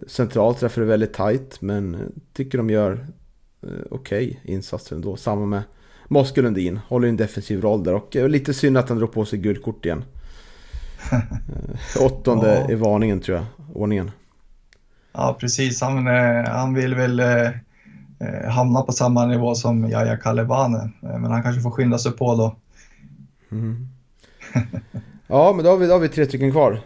[0.08, 3.08] centralt därför är det väldigt tight men tycker de gör
[3.90, 5.16] okej okay insatser ändå.
[5.16, 5.64] Samma med
[6.08, 9.40] Moske Lundin, håller en defensiv roll där och lite synd att han drog på sig
[9.40, 10.04] gult kort igen.
[12.00, 12.72] Åttonde ja.
[12.72, 14.12] i varningen tror jag, ordningen.
[15.14, 16.08] Ja precis, han,
[16.48, 17.50] han vill väl eh,
[18.50, 20.90] hamna på samma nivå som Jaja Kalebane.
[21.04, 22.56] Eh, men han kanske får skynda sig på då.
[23.52, 23.88] Mm.
[25.28, 26.82] ja, men då har, vi, då har vi tre stycken kvar.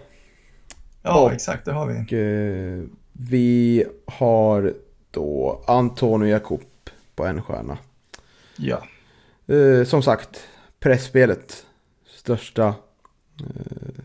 [1.02, 2.06] Ja, och, exakt, det har vi.
[2.06, 4.73] Och, eh, vi har
[5.12, 6.62] då Antonio Jakob
[7.15, 7.78] på en stjärna.
[8.56, 8.84] Ja.
[9.56, 10.43] Eh, som sagt,
[10.80, 11.65] pressspelet.
[12.06, 12.67] Största
[13.39, 14.04] eh,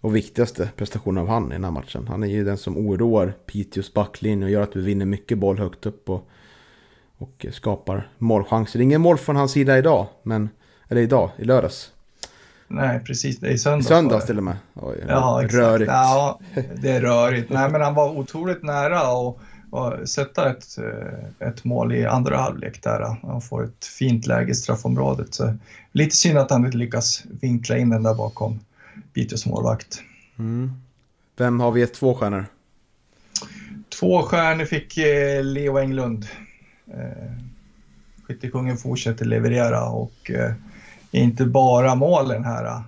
[0.00, 2.06] och viktigaste prestationen av han i den här matchen.
[2.08, 5.58] Han är ju den som oroar Piteås backlinje och gör att vi vinner mycket boll
[5.58, 6.10] högt upp.
[6.10, 6.28] Och
[7.18, 8.80] och skapar målchanser.
[8.80, 10.48] Ingen mål från hans sida idag, men,
[10.88, 11.90] eller idag, i lördags.
[12.68, 13.38] Nej, precis.
[13.38, 13.86] Det är i söndags.
[13.86, 14.56] I söndags till och med.
[14.74, 15.54] Oj, ja, exakt.
[15.54, 15.90] Rörigt.
[15.92, 16.40] Ja,
[16.76, 17.50] det är rörigt.
[17.50, 20.64] Nej, men han var otroligt nära att sätta ett,
[21.38, 23.16] ett mål i andra halvlek där.
[23.22, 25.34] Han får ett fint läge i straffområdet.
[25.34, 25.54] Så
[25.92, 28.60] lite synd att han inte lyckas vinkla in den där bakom
[29.12, 30.02] Piteås målvakt.
[30.38, 30.72] Mm.
[31.36, 32.46] Vem har vi gett två stjärnor?
[34.00, 36.26] Två stjärnor fick eh, Leo Englund.
[36.86, 37.32] Eh,
[38.26, 40.52] skyttekungen fortsätter leverera och eh,
[41.10, 42.82] inte bara målen här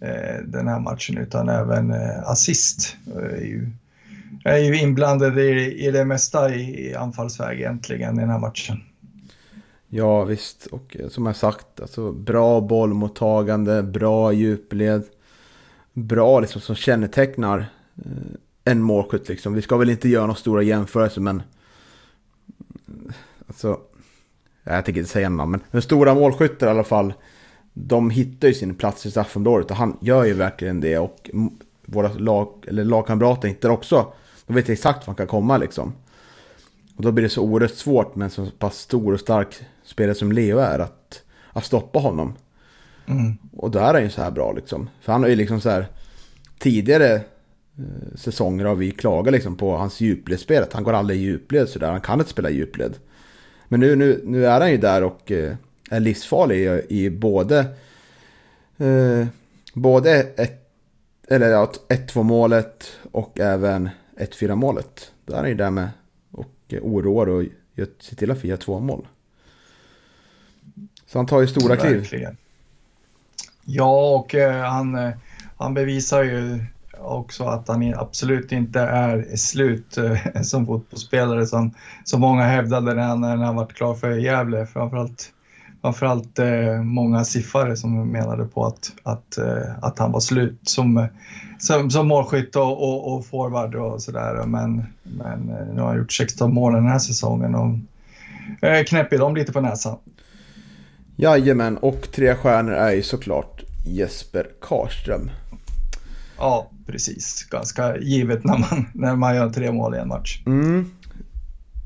[0.00, 2.96] eh, den här matchen utan även eh, assist.
[3.16, 3.70] Eh, är ju,
[4.44, 8.80] är ju inblandad i, i det mesta i anfallsväg egentligen i den här matchen.
[9.88, 15.02] Ja visst, och eh, som jag sagt, alltså, bra bollmottagande, bra djupled.
[15.92, 17.66] Bra liksom som kännetecknar
[18.64, 19.54] en målskytt liksom.
[19.54, 21.42] Vi ska väl inte göra några stora jämförelser men
[23.50, 23.80] alltså,
[24.64, 27.12] jag tänker inte säga namn, men den stora målskyttar i alla fall,
[27.72, 31.30] de hittar ju sin plats i straffområdet och han gör ju verkligen det och
[31.86, 34.12] våra lag, eller lagkamrater hittar också,
[34.46, 35.92] de vet exakt var han kan komma liksom.
[36.96, 40.14] Och då blir det så oerhört svårt med en så pass stor och stark spelare
[40.14, 42.34] som Leo är att, att stoppa honom.
[43.06, 43.36] Mm.
[43.52, 44.90] Och där är han ju så här bra liksom.
[45.00, 45.86] För han har ju liksom så här
[46.58, 47.22] tidigare eh,
[48.14, 50.72] säsonger har vi klagat liksom på hans djupledsspelet.
[50.72, 51.90] Han går aldrig i djupled sådär.
[51.90, 52.94] Han kan inte spela djupled.
[53.72, 55.54] Men nu, nu, nu är han ju där och eh,
[55.90, 57.58] är livsfarlig i, i både,
[58.78, 59.26] eh,
[59.74, 60.70] både ett,
[61.28, 65.12] eller ja, 1-2 målet och även 1-4 målet.
[65.24, 65.88] Då är han ju där med
[66.30, 67.44] och eh, oroar och
[68.00, 69.06] ser till att vi gör två mål.
[71.06, 72.06] Så han tar ju stora kliv.
[73.64, 75.10] Ja, och eh, han, eh,
[75.56, 76.64] han bevisar ju
[77.02, 83.02] också att han absolut inte är slut eh, som fotbollsspelare som, som många hävdade när
[83.02, 84.66] han, när han var klar för Gävle.
[84.66, 85.32] Framförallt,
[85.82, 91.08] framförallt eh, många siffare som menade på att, att, eh, att han var slut som,
[91.58, 94.46] som, som målskytt och, och, och forward och sådär.
[94.46, 95.40] Men, men
[95.74, 97.76] nu har han gjort 16 mål den här säsongen och
[98.86, 99.96] knäpper dem lite på näsan.
[101.16, 105.30] Jajamän, och tre stjärnor är ju såklart Jesper Karström.
[106.38, 107.46] Ja, precis.
[107.50, 110.42] Ganska givet när man, när man gör tre mål i en match.
[110.46, 110.90] Mm.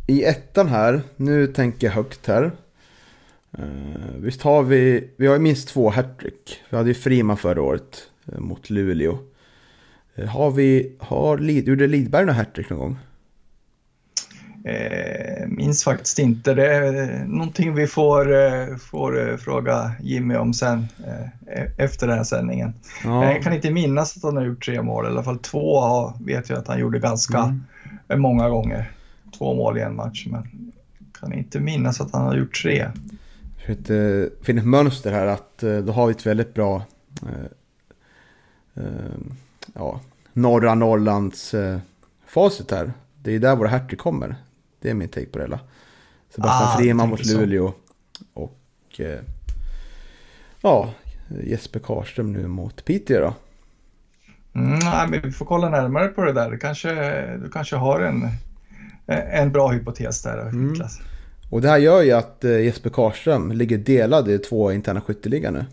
[0.07, 2.53] I ettan här, nu tänker jag högt här.
[3.59, 6.61] Uh, visst har vi, vi har minst två hattrick.
[6.71, 9.19] Vi hade ju Frima förra året uh, mot Luleå.
[10.19, 12.99] Uh, har vi, har, gjorde Lidberg några hattrick någon gång?
[14.67, 16.55] Eh, minns faktiskt inte.
[16.55, 22.07] Det är någonting vi får, eh, får eh, fråga Jimmy om sen eh, e-, efter
[22.07, 22.75] den här sändningen.
[23.05, 23.33] Ja.
[23.33, 26.49] Jag kan inte minnas att han har gjort tre mål, i alla fall två vet
[26.49, 28.21] jag att han gjorde ganska mm.
[28.21, 28.93] många gånger.
[29.39, 30.73] Två mål i en match, men
[31.21, 32.89] kan inte minnas att han har gjort tre.
[33.67, 36.83] Det finns ett mönster här att då har vi ett väldigt bra
[39.75, 40.01] ja,
[40.33, 41.55] norra Norrlands
[42.27, 42.93] facit här.
[43.23, 44.37] Det är där våra hertig kommer.
[44.85, 45.61] Det är min take på det hela.
[46.35, 47.73] Sebastian ah, Friman mot Luleå.
[48.35, 48.61] Och
[49.01, 49.21] eh,
[50.61, 50.95] ja,
[51.45, 53.35] Jesper Karström nu mot Piteå då.
[54.61, 56.51] Mm, nej, men vi får kolla närmare på det där.
[56.51, 56.91] Du kanske,
[57.37, 58.29] du kanske har en,
[59.07, 60.75] en bra hypotes där, mm.
[61.51, 65.51] Och det här gör ju att eh, Jesper Karström ligger delad i två interna skytteliga
[65.51, 65.65] nu.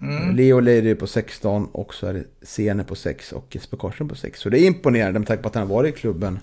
[0.00, 0.36] Mm.
[0.36, 4.14] Leo leder på 16 och så är det Sene på 6 och Jesper Karlsson på
[4.14, 4.40] 6.
[4.40, 6.38] Så det är imponerande med tanke på att han har varit i klubben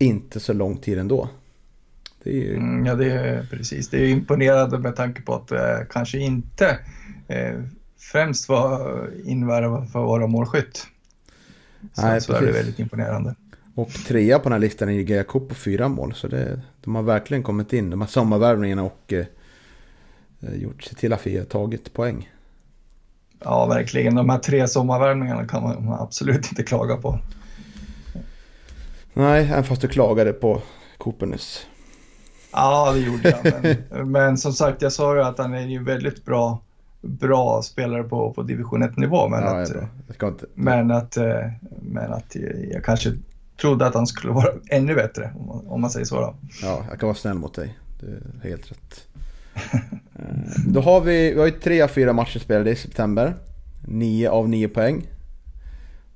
[0.00, 1.28] inte så lång tid ändå.
[2.22, 2.56] Det är ju...
[2.56, 3.88] mm, ja, det är precis.
[3.88, 6.78] Det är imponerande med tanke på att det eh, kanske inte
[7.28, 7.62] eh,
[7.98, 10.86] främst var invärvad för att vara målskytt.
[11.92, 13.34] Så, Nej, så är det väldigt imponerande.
[13.74, 16.14] Och trea på den här listan är Igea Cup på fyra mål.
[16.14, 17.90] Så det, de har verkligen kommit in.
[17.90, 19.26] De här sommarvärvningarna och eh,
[20.40, 22.30] eh gjort sig till att ha tagit poäng.
[23.44, 24.14] Ja, verkligen.
[24.14, 27.18] De här tre sommarvärmningarna kan man absolut inte klaga på.
[29.14, 30.62] Nej, även fast du klagade på
[30.98, 31.66] Copernicus.
[32.52, 33.62] Ja, det gjorde jag.
[33.90, 36.62] Men, men, som sagt, jag sa ju att han är ju väldigt bra,
[37.00, 39.28] bra spelare på, på division 1-nivå.
[39.28, 40.46] Men, ja, att, inte...
[40.54, 41.24] men, att, eh,
[41.82, 42.36] men att
[42.72, 43.12] jag kanske
[43.60, 45.32] trodde att han skulle vara ännu bättre,
[45.66, 46.20] om man säger så.
[46.20, 46.34] Då.
[46.62, 47.78] Ja, jag kan vara snäll mot dig.
[48.00, 49.06] Det är helt rätt.
[50.18, 50.24] Eh,
[50.66, 53.34] då har vi, vi har ju tre av fyra matcher spelade i september.
[53.86, 55.06] Nio av nio poäng.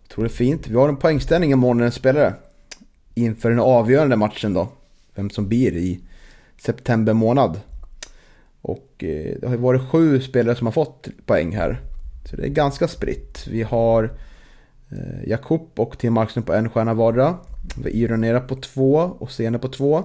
[0.03, 0.67] Jag tror det är fint.
[0.69, 2.35] Vi har en poängställning i månadens spelare.
[3.15, 4.69] Inför den avgörande matchen då.
[5.15, 6.01] Vem som blir i
[6.59, 7.61] september månad.
[8.61, 11.81] Och eh, det har varit sju spelare som har fått poäng här.
[12.31, 13.47] Så det är ganska spritt.
[13.51, 14.05] Vi har
[14.91, 17.37] eh, Jakob och Tim Markström på en stjärna vardera.
[17.77, 19.99] Vi har Ironera på två och Sene på två.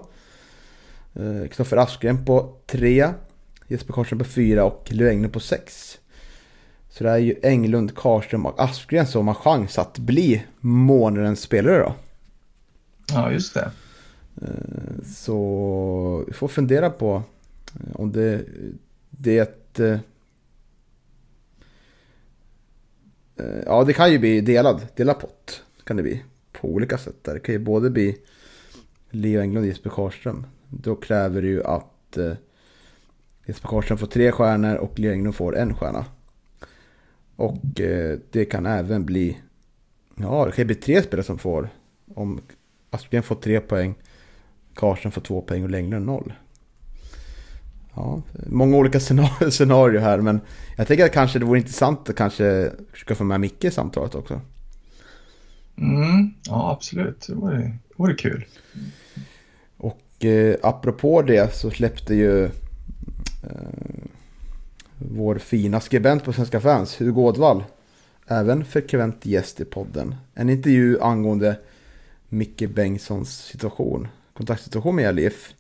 [1.14, 3.08] Eh, Kristoffer Askren på tre.
[3.68, 5.98] Jesper Karlström på fyra och Luegne på sex.
[6.90, 11.80] Så det är ju Englund, Karlström och Aspgren som har chans att bli månadens spelare
[11.80, 11.96] då.
[13.14, 13.72] Ja, just det.
[14.42, 17.24] Eh, så vi får fundera på
[17.76, 18.46] eh, om det,
[19.10, 20.00] det eh,
[23.66, 25.64] Ja, det kan ju bli delad, delad pott.
[25.84, 27.24] Kan det bli på olika sätt.
[27.24, 27.34] Där.
[27.34, 28.18] Det kan ju både bli
[29.10, 30.46] Leo Englund och Jesper Karlström.
[30.70, 32.18] Då kräver det ju att
[33.46, 36.06] Jesper Karlström får tre stjärnor och Leo Englund får en stjärna.
[37.36, 37.58] Och
[38.32, 39.38] det kan även bli...
[40.16, 41.70] Ja, det kan ju bli tre spelare som får.
[42.16, 42.42] Om
[42.90, 43.96] Aspgren får tre poäng,
[44.74, 46.34] Karlsson får två poäng och Lenglen noll.
[47.96, 49.00] Ja, många olika
[49.50, 50.42] scenarier här men
[50.78, 54.16] jag tänker att kanske det vore intressant att kanske försöka få med Micke i samtalet
[54.16, 54.42] också.
[55.78, 57.28] Mm, ja, absolut.
[57.28, 58.46] Det vore, det vore kul.
[59.78, 62.50] Och eh, apropå det så släppte ju
[63.44, 64.10] Eh,
[64.98, 67.64] vår fina skribent på Svenska fans, Hugo Ådvall,
[68.28, 70.16] även frekvent gäst i podden.
[70.34, 71.56] En intervju angående
[72.30, 75.54] Micke Bengtssons situation, kontaktsituation med LIF.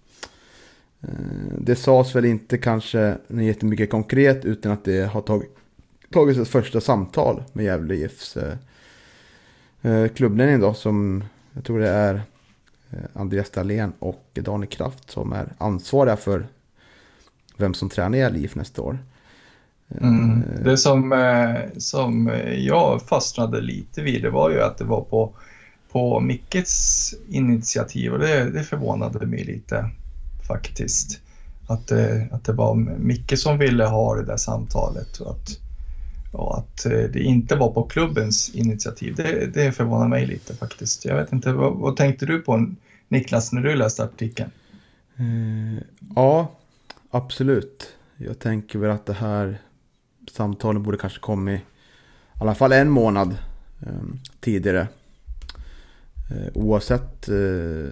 [1.02, 1.10] Eh,
[1.58, 5.44] det sades väl inte kanske jättemycket konkret utan att det har tag
[6.12, 8.58] tagits ett första samtal med Gävle IFs eh,
[9.82, 12.22] eh, klubbledning då som jag tror det är
[12.92, 16.48] eh, Andreas Dahlén och Daniel Kraft som är ansvariga för
[17.58, 19.00] vem som tränar i LIF nästa år.
[20.02, 20.44] Mm.
[20.64, 25.34] Det som, eh, som jag fastnade lite vid det var ju att det var på,
[25.92, 29.90] på Mickes initiativ och det, det förvånade mig lite
[30.48, 31.20] faktiskt.
[31.68, 35.60] Att det, att det var Micke som ville ha det där samtalet och att,
[36.34, 39.16] och att eh, det inte var på klubbens initiativ.
[39.16, 41.06] Det, det förvånar mig lite faktiskt.
[41.06, 42.74] Jag vet inte, vad, vad tänkte du på
[43.08, 44.52] Niklas när du läste artikeln?
[45.18, 45.84] Eh,
[46.16, 46.56] ja,
[47.12, 47.96] Absolut.
[48.18, 49.62] Jag tänker väl att det här
[50.32, 51.64] samtalen borde kanske kommit i
[52.42, 53.38] alla fall en månad
[53.82, 53.94] eh,
[54.40, 54.88] tidigare.
[56.30, 57.90] Eh, oavsett eh,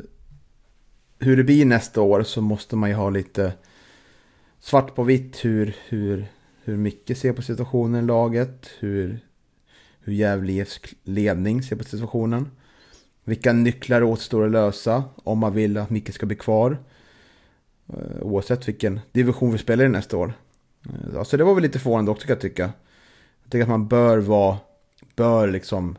[1.19, 3.53] hur det blir nästa år så måste man ju ha lite
[4.59, 6.27] svart på vitt hur, hur,
[6.63, 8.69] hur Micke ser på situationen i laget.
[8.79, 9.19] Hur,
[9.99, 10.65] hur Gävle
[11.03, 12.51] ledning ser på situationen.
[13.23, 16.77] Vilka nycklar återstår att lösa om man vill att Micke ska bli kvar.
[17.89, 20.33] Eh, oavsett vilken division vi spelar i nästa år.
[21.13, 22.73] Så så det var väl lite förvånande också kan jag tycka.
[23.43, 24.57] Jag tycker att man bör vara,
[25.15, 25.97] bör liksom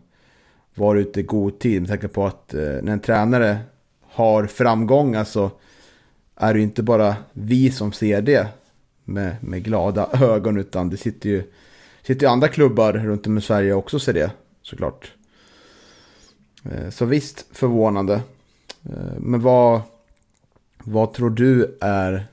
[0.79, 3.59] vara ute i god tid med tanke på att eh, när en tränare
[4.03, 5.59] har framgångar så alltså,
[6.37, 8.49] är det ju inte bara vi som ser det
[9.05, 11.43] med, med glada ögon utan det sitter ju,
[12.03, 14.31] sitter ju andra klubbar runt om i Sverige också och ser det
[14.63, 15.13] såklart.
[16.65, 18.15] Eh, så visst förvånande.
[18.85, 19.81] Eh, men vad,
[20.79, 22.27] vad tror du är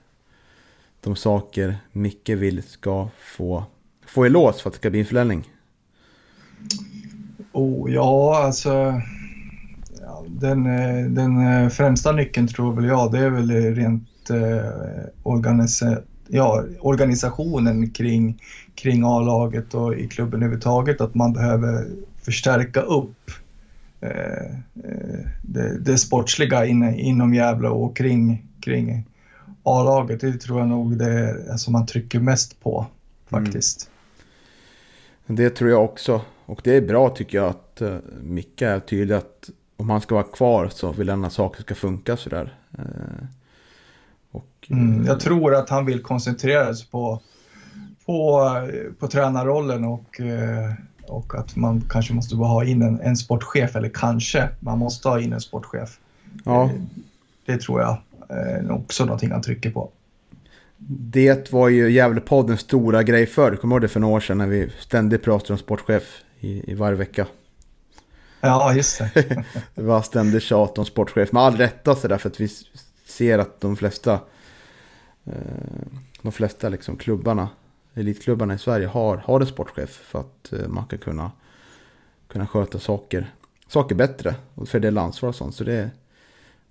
[1.02, 3.64] de saker Micke vill ska få,
[4.06, 5.52] få i lås för att det ska bli en förlängning?
[7.56, 9.02] Oh, ja, alltså
[10.02, 15.06] ja, den, eh, den eh, främsta nyckeln tror väl jag, det är väl rent eh,
[15.24, 15.98] organisa
[16.28, 18.42] ja, organisationen kring,
[18.76, 21.88] kring A-laget och i klubben överhuvudtaget, att man behöver
[22.22, 23.32] förstärka upp
[24.02, 24.46] eh,
[24.84, 29.06] eh, det, det sportsliga in, inom Gävle och kring, kring
[29.64, 30.22] A-laget.
[30.22, 31.12] Det tror jag nog det
[31.50, 32.86] är som man trycker mest på
[33.30, 33.90] faktiskt.
[35.28, 35.36] Mm.
[35.36, 36.22] Det tror jag också.
[36.46, 40.16] Och det är bra tycker jag att uh, Micke är tydlig att om han ska
[40.16, 42.58] vara kvar så vill han att saker ska funka sådär.
[42.80, 43.26] Uh,
[44.32, 47.22] och, mm, jag tror att han vill koncentrera sig på,
[48.06, 48.52] på,
[49.00, 50.22] på tränarrollen och,
[51.08, 55.20] och att man kanske måste ha in en, en sportchef, eller kanske man måste ha
[55.20, 56.00] in en sportchef.
[56.44, 56.70] Ja.
[57.46, 57.98] Det tror jag
[58.30, 59.90] är också någonting han trycker på.
[60.88, 63.56] Det var ju Gävlepoddens stora grej förr.
[63.56, 66.04] Kommer du ihåg det för några år sedan när vi ständigt pratade om sportchef
[66.40, 67.28] i, i varje vecka?
[68.42, 69.46] Ja, just det.
[69.76, 71.32] det var ständigt tjat om sportchef.
[71.32, 72.50] Med all rätta sådär för att vi
[73.06, 74.20] ser att de flesta
[75.26, 75.34] eh,
[76.26, 77.50] de flesta liksom klubbarna,
[77.94, 81.32] elitklubbarna i Sverige har, har en sportchef för att eh, man ska kunna,
[82.28, 83.34] kunna sköta saker,
[83.68, 85.56] saker bättre och fördela ansvar och sånt.
[85.56, 85.90] Så det,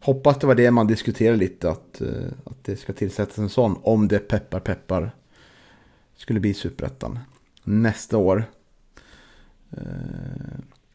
[0.00, 2.08] hoppas det var det man diskuterade lite, att, eh,
[2.44, 5.10] att det ska tillsättas en sån om det peppar peppar
[6.16, 7.18] skulle bli superettan
[7.64, 8.44] nästa år.
[9.76, 9.84] Eh,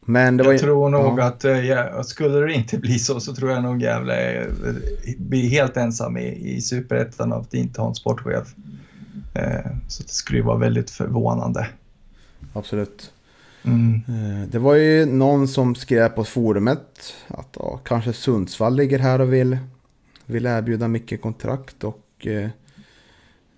[0.00, 1.24] men det var jag tror nog ja.
[1.24, 4.46] att ja, skulle det inte bli så så tror jag nog Gävle
[5.18, 8.54] blir helt ensam i, i superettan av att inte ha en sportchef.
[9.88, 11.66] Så det skulle vara väldigt förvånande.
[12.52, 13.12] Absolut.
[13.62, 14.00] Mm.
[14.50, 19.32] Det var ju någon som skrev på forumet att ja, kanske Sundsvall ligger här och
[19.32, 19.58] vill,
[20.26, 21.84] vill erbjuda mycket kontrakt.
[21.84, 22.50] Och eh, eh,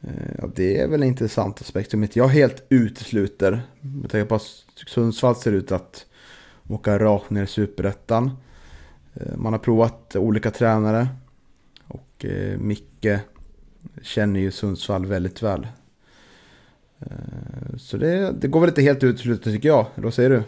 [0.03, 3.63] Eh, ja, det är väl en intressant aspekt som inte jag helt utesluter.
[3.81, 6.07] Med tanke på att Sundsvall ser ut att
[6.69, 8.31] åka rakt ner i superettan.
[9.15, 11.09] Eh, man har provat olika tränare.
[11.89, 13.19] Och eh, Micke
[14.03, 15.67] känner ju Sundsvall väldigt väl.
[17.77, 19.87] Så det, det går väl inte helt utesluta tycker jag.
[19.95, 20.43] Eller Vad säger du?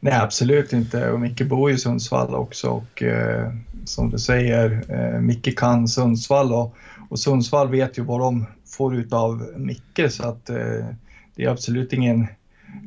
[0.00, 1.10] Nej, absolut inte.
[1.10, 3.52] Och Micke bor ju i Sundsvall också och eh,
[3.84, 6.74] som du säger, eh, Micke kan Sundsvall och,
[7.10, 10.86] och Sundsvall vet ju vad de får ut av Micke så att eh,
[11.34, 12.26] det är absolut ingen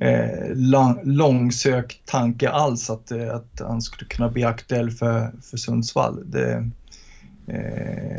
[0.02, 5.58] eh, lång, långsökt tanke alls att, eh, att han skulle kunna bli aktuell för, för
[5.58, 6.24] Sundsvall.
[6.26, 6.70] Det,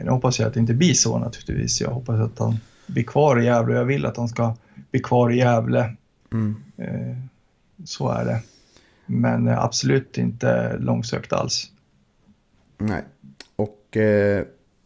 [0.05, 1.81] jag hoppas jag att det inte blir så naturligtvis.
[1.81, 2.57] Jag hoppas att han
[2.87, 3.75] blir kvar i Gävle.
[3.75, 4.57] Jag vill att han ska
[4.91, 5.97] bli kvar i Gävle.
[6.33, 6.57] Mm.
[7.85, 8.41] Så är det.
[9.07, 11.71] Men absolut inte långsökt alls.
[12.79, 13.03] Nej.
[13.57, 13.97] Och,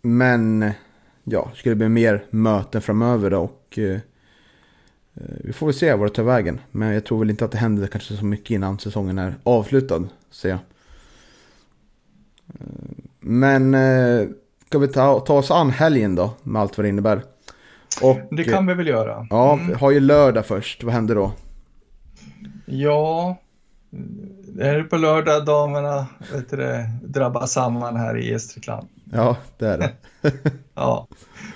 [0.03, 0.73] men
[1.29, 3.99] ja, det bli mer möten framöver då och eh,
[5.45, 6.61] vi får väl se var det tar vägen.
[6.71, 10.05] Men jag tror väl inte att det händer kanske så mycket innan säsongen är avslutad,
[10.31, 10.61] säger jag.
[13.21, 14.29] Men eh,
[14.67, 17.23] ska vi ta, ta oss an helgen då, med allt vad det innebär?
[18.03, 19.27] Och, det kan vi väl göra.
[19.31, 19.69] Ja, mm.
[19.69, 20.85] vi har ju lördag först.
[20.85, 21.33] Vad händer då?
[22.67, 23.37] Ja,
[24.49, 28.89] det är på lördag damerna vet du, drabbar samman här i Gästrikland.
[29.13, 29.93] Ja, det är det.
[30.75, 31.07] ja.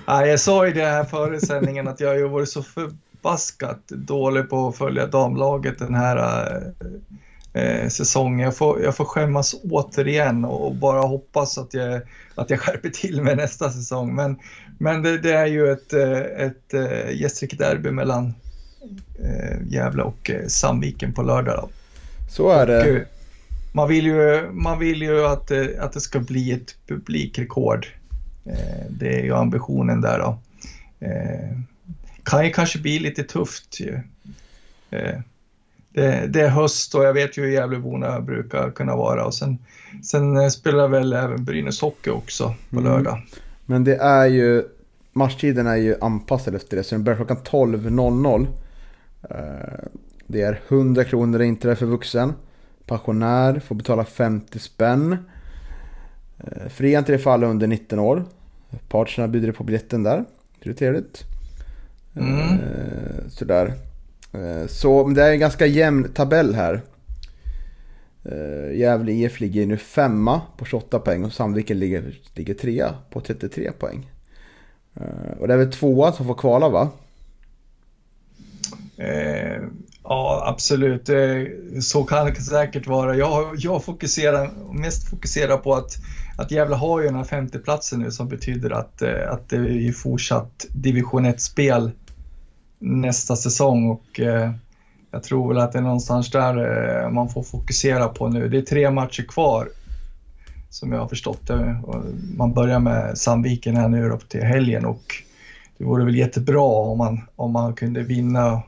[0.07, 4.69] Jag sa ju det här före sändningen att jag har varit så förbaskat dålig på
[4.69, 6.53] att följa damlaget den här
[7.53, 8.41] eh, säsongen.
[8.41, 12.03] Jag får, jag får skämmas återigen och bara hoppas att jag,
[12.35, 14.15] att jag skärper till mig nästa säsong.
[14.15, 14.39] Men,
[14.79, 18.35] men det, det är ju ett, eh, ett, ett eh, Gästrike-derby mellan
[19.23, 21.57] eh, Gävle och Sandviken på lördag.
[21.57, 21.69] Då.
[22.31, 23.07] Så är det.
[23.73, 27.87] Man vill ju, man vill ju att, att det ska bli ett publikrekord.
[28.89, 30.39] Det är ju ambitionen där då.
[32.23, 34.01] Kan ju kanske bli lite tufft ju.
[35.93, 39.27] Det, det, är höst och jag vet ju hur Gävleborna brukar kunna vara.
[39.27, 39.59] Och sen,
[40.03, 42.93] sen spelar väl även Brynäs Hockey också på mm.
[42.93, 43.23] lördag.
[43.67, 44.65] Men det är ju,
[45.13, 46.85] matchtiden är ju anpassad efter det.
[46.85, 48.47] Så den börjar klockan 12.00.
[49.31, 49.89] Eh,
[50.27, 52.33] det är 100 kronor inte för vuxen.
[52.91, 55.17] Pensionär får betala 50 spänn.
[56.39, 58.25] Eh, fri entré för alla under 19 år.
[58.89, 60.25] Partierna bjuder på biljetten där.
[60.63, 61.23] Det är trevligt.
[62.17, 62.39] Mm.
[62.39, 63.75] Eh, sådär.
[64.69, 66.81] Så det är en ganska jämn tabell här.
[68.73, 73.73] Gävle IF ligger nu femma på 28 poäng och Sandviken ligger, ligger trea på 33
[73.73, 74.11] poäng.
[75.39, 76.91] Och det är väl tvåa som får kvala va?
[80.11, 81.09] Ja, absolut.
[81.09, 81.43] Eh,
[81.81, 83.17] så kan det säkert vara.
[83.17, 85.99] Jag, jag fokuserar mest fokuserar på att,
[86.39, 89.93] att Gävle har ju den här femteplatsen nu som betyder att, eh, att det är
[89.93, 91.91] fortsatt division 1-spel
[92.79, 93.91] nästa säsong.
[93.91, 94.51] Och, eh,
[95.11, 98.49] jag tror väl att det är någonstans där man får fokusera på nu.
[98.49, 99.69] Det är tre matcher kvar
[100.71, 101.83] som jag har förstått det.
[102.37, 105.15] Man börjar med Sandviken här nu upp till helgen och
[105.79, 108.63] det vore väl jättebra om man, om man kunde vinna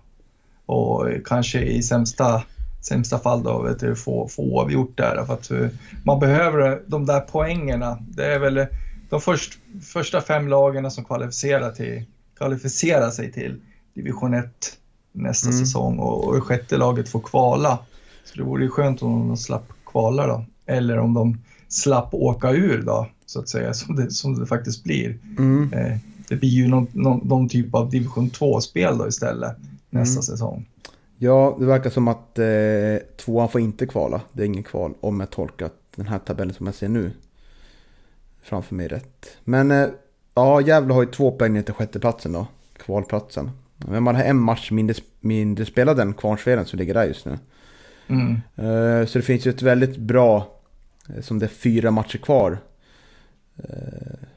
[0.67, 2.43] och kanske i sämsta,
[2.81, 5.25] sämsta fall då, vet du, få, få avgjort där.
[5.27, 5.69] För att eh,
[6.05, 7.99] man behöver de där poängerna.
[8.01, 8.67] Det är väl
[9.11, 12.05] de först, första fem lagen som kvalificerar, till,
[12.39, 13.61] kvalificerar sig till
[13.95, 14.47] division 1
[15.13, 15.61] nästa mm.
[15.61, 17.79] säsong och, och sjätte laget får kvala.
[18.25, 20.45] Så det vore ju skönt om de slapp kvala då.
[20.67, 21.39] Eller om de
[21.69, 25.19] slapp åka ur då, så att säga, som det, som det faktiskt blir.
[25.39, 25.73] Mm.
[25.73, 25.97] Eh,
[26.29, 29.57] det blir ju någon, någon, någon, typ av division 2-spel då istället
[29.93, 30.23] nästa mm.
[30.23, 30.69] säsong.
[31.19, 34.21] Ja, det verkar som att eh, tvåan får inte kvala.
[34.33, 37.13] Det är ingen kval om jag tolkat den här tabellen som jag ser nu.
[38.43, 39.27] Framför mig rätt.
[39.45, 39.89] Men eh,
[40.35, 42.47] ja, Gävle har ju två poäng ner till sjätteplatsen då.
[42.77, 43.51] Kvalplatsen.
[43.77, 47.39] Men man har en match mindre, mindre spelad än Kvarnsveden som ligger där just nu.
[48.07, 48.41] Mm.
[48.57, 50.61] Eh, så det finns ju ett väldigt bra,
[51.09, 52.59] eh, som det är fyra matcher kvar.
[53.57, 54.29] Eh,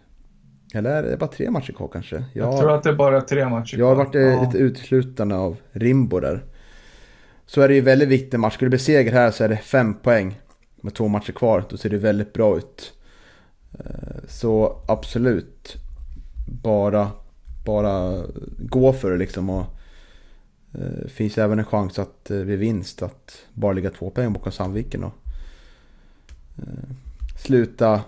[0.76, 2.16] eller är det bara tre matcher kvar kanske?
[2.34, 3.78] Jag, jag tror att det är bara tre matcher.
[3.78, 4.44] Jag har varit ja.
[4.44, 6.44] lite uteslutande av Rimbo där.
[7.46, 8.54] Så är det ju väldigt viktig match.
[8.54, 10.40] Skulle det bli seger här så är det fem poäng
[10.82, 11.64] med två matcher kvar.
[11.70, 12.94] Då ser det väldigt bra ut.
[14.28, 15.76] Så absolut.
[16.48, 17.12] Bara
[17.66, 18.24] bara
[18.60, 19.50] gå för det liksom.
[19.50, 19.66] Och,
[20.74, 24.52] eh, finns även en chans att eh, vid vinst att bara ligga två poäng bakom
[24.52, 25.14] Sandviken och
[26.58, 26.90] eh,
[27.38, 28.02] sluta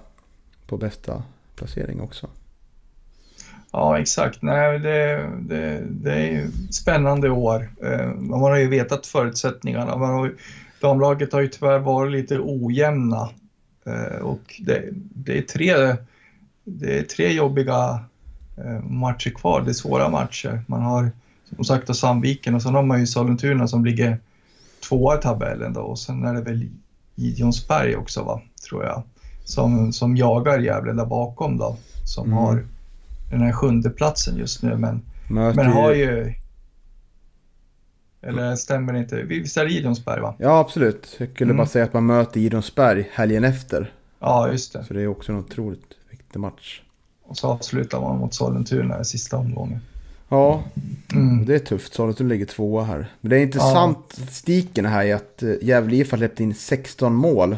[0.68, 1.24] på bästa
[1.56, 2.30] placering också.
[3.78, 4.42] Ja, exakt.
[4.42, 7.70] Nej, det, det, det är spännande år.
[7.84, 9.98] Eh, man har ju vetat förutsättningarna.
[9.98, 10.34] Man har,
[10.82, 13.30] damlaget har ju tyvärr varit lite ojämna
[13.86, 15.96] eh, och det, det, är tre,
[16.64, 18.00] det är tre jobbiga
[18.66, 19.62] Eh, matcher kvar.
[19.62, 20.62] Det är svåra matcher.
[20.68, 21.12] Man har
[21.56, 24.20] som sagt Sandviken och sen har man ju Sollentuna som ligger
[24.90, 26.70] tvåa i tabellen då och sen är det väl
[27.16, 29.04] Gideonsberg också va, tror jag,
[29.44, 32.38] som, som jagar Gävle där bakom då, som mm.
[32.38, 32.66] har
[33.30, 36.34] den här sjunde platsen just nu men, men har ju
[38.22, 39.24] eller stämmer det inte?
[39.24, 40.36] Visst är det Idonsberg va?
[40.40, 41.16] Ja absolut.
[41.18, 41.58] Jag skulle mm.
[41.58, 43.94] bara säga att man möter Idonsberg helgen efter.
[44.20, 44.84] Ja just det.
[44.84, 46.82] Så det är också en otroligt viktig match.
[47.24, 49.80] Och så avslutar man mot Sollentuna i sista omgången.
[50.30, 50.64] Ja,
[51.14, 51.46] mm.
[51.46, 51.94] det är tufft.
[51.94, 53.12] Sollentuna ligger tvåa här.
[53.22, 54.16] Men det är intressant, ja.
[54.16, 57.58] statistiken här är att eh, Gävle IF har släppt in 16 mål.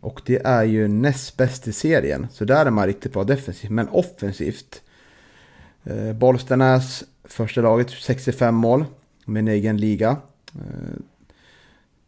[0.00, 2.26] Och det är ju näst bäst i serien.
[2.32, 3.70] Så där är man riktigt bra defensivt.
[3.70, 4.82] Men offensivt.
[5.84, 8.84] Eh, Bollstanäs, första laget, 65 mål.
[9.24, 10.16] Med en egen liga.
[10.54, 11.00] Eh,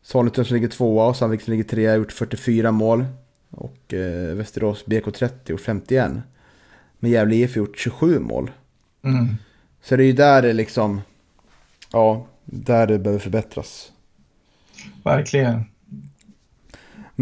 [0.03, 3.05] Sollentuna som ligger tvåa och Sandvik som ligger trea har gjort 44 mål.
[3.51, 6.13] Och eh, Västerås BK30 gjort 51.
[6.99, 8.51] Men Gävle IF gjort 27 mål.
[9.03, 9.37] Mm.
[9.83, 11.01] Så det är ju där det liksom,
[11.93, 13.93] ja, där det behöver förbättras.
[15.05, 15.65] Verkligen.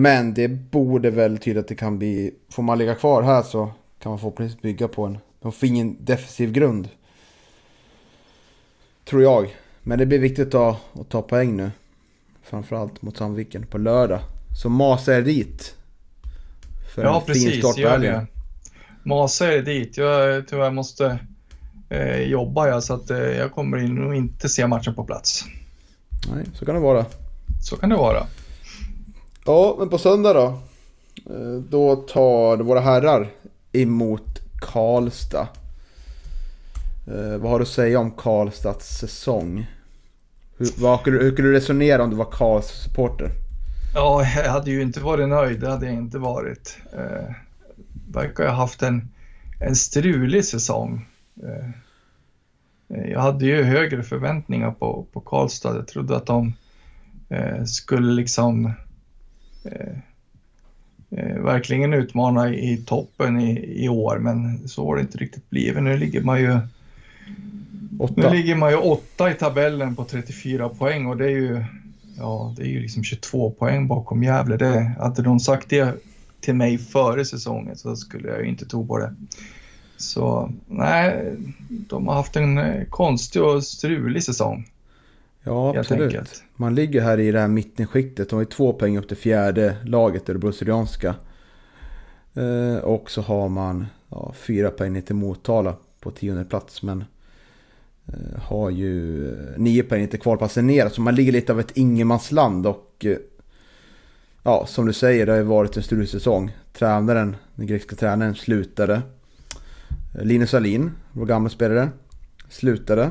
[0.01, 3.71] Men det borde väl tyda att det kan bli, får man ligga kvar här så
[3.99, 6.89] kan man förhoppningsvis bygga på en, en fin defensiv grund.
[9.05, 9.57] Tror jag.
[9.83, 11.71] Men det blir viktigt att, att ta poäng nu.
[12.43, 14.21] Framförallt mot Sandviken på lördag.
[14.63, 15.75] Så masa er dit.
[16.95, 18.27] För ja, en precis, fin start på helgen
[19.03, 19.97] masa er dit.
[19.97, 21.19] Jag tror jag måste
[21.89, 25.45] eh, jobba ja, så att eh, jag kommer in och inte se matchen på plats.
[26.35, 27.05] Nej, så kan det vara.
[27.63, 28.27] Så kan det vara.
[29.51, 30.59] Ja, men på söndag då?
[31.35, 33.29] Eh, då tar våra herrar
[33.73, 35.49] emot Karlstad.
[37.07, 39.67] Eh, vad har du att säga om Karlstads säsong?
[40.57, 43.31] Hur, vad, hur skulle du resonera om du var Karlstads supporter?
[43.95, 46.79] Ja, jag hade ju inte varit nöjd, det hade jag inte varit.
[46.93, 47.35] Eh,
[48.13, 49.09] verkar ha haft en,
[49.61, 51.09] en strulig säsong.
[51.43, 55.77] Eh, jag hade ju högre förväntningar på, på Karlstad.
[55.77, 56.53] Jag trodde att de
[57.29, 58.73] eh, skulle liksom eh,
[61.43, 65.83] verkligen utmana i toppen i, i år, men så har det inte riktigt blivit.
[65.83, 66.59] Nu ligger man ju
[67.99, 68.15] åtta.
[68.17, 71.65] Nu ligger man ju åtta i tabellen på 34 poäng och det är ju,
[72.19, 74.57] ja, det är ju liksom 22 poäng bakom Gävle.
[74.57, 75.95] Det, hade de sagt det
[76.41, 79.15] till mig före säsongen så skulle jag inte tro på det.
[79.97, 81.37] Så nej,
[81.69, 84.69] de har haft en eh, konstig och strulig säsong.
[85.43, 86.43] Ja, absolut.
[86.57, 88.29] Man ligger här i det här mittenskiktet.
[88.29, 91.15] De har ju två poäng upp till fjärde laget, det brasilianska.
[92.35, 96.83] Eh, och så har man ja, fyra poäng ner till Motala på tionde plats.
[96.83, 97.05] Men
[98.07, 100.89] eh, har ju eh, nio poäng till kvalplatsen ner.
[100.89, 102.67] Så man ligger lite av ett ingenmansland.
[102.67, 103.17] Och eh,
[104.43, 106.57] ja, som du säger, det har ju varit en säsong.
[106.73, 109.03] Tränaren, den grekiska tränaren, slutade.
[110.23, 111.89] Linus Alin, vår gamla spelare,
[112.49, 113.11] slutade.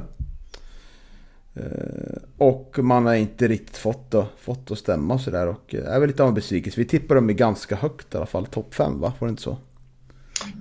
[1.56, 5.48] Eh, och man har inte riktigt fått det, fått att stämma sådär.
[5.48, 6.80] Och det är väl lite av en besvikelse.
[6.80, 8.46] Vi tippar dem i ganska högt i alla fall.
[8.46, 9.14] Topp 5 va?
[9.20, 9.58] Var det inte så?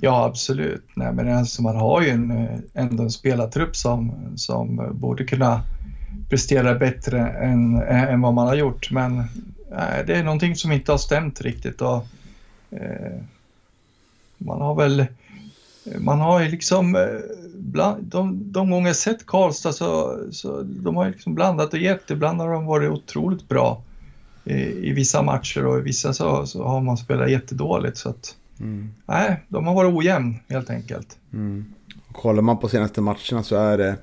[0.00, 0.84] Ja, absolut.
[0.94, 5.62] Nej, men alltså, man har ju en, eh, ändå en spelartrupp som, som borde kunna
[6.28, 8.90] prestera bättre än, än vad man har gjort.
[8.90, 9.24] Men
[10.06, 11.80] det är någonting som inte har stämt riktigt.
[11.80, 12.06] Och,
[12.70, 13.20] eh,
[14.38, 15.06] man har väl
[15.98, 16.96] man har ju liksom,
[17.70, 22.10] bland, de, de gånger jag sett Karlstad så, så de har liksom blandat och gett.
[22.10, 23.82] Ibland har de varit otroligt bra
[24.44, 27.96] i, i vissa matcher och i vissa så, så har man spelat jättedåligt.
[27.96, 28.90] Så att, mm.
[29.06, 31.16] nej, de har varit ojämn helt enkelt.
[31.32, 31.64] Mm.
[32.12, 33.96] kollar man på senaste matcherna så är det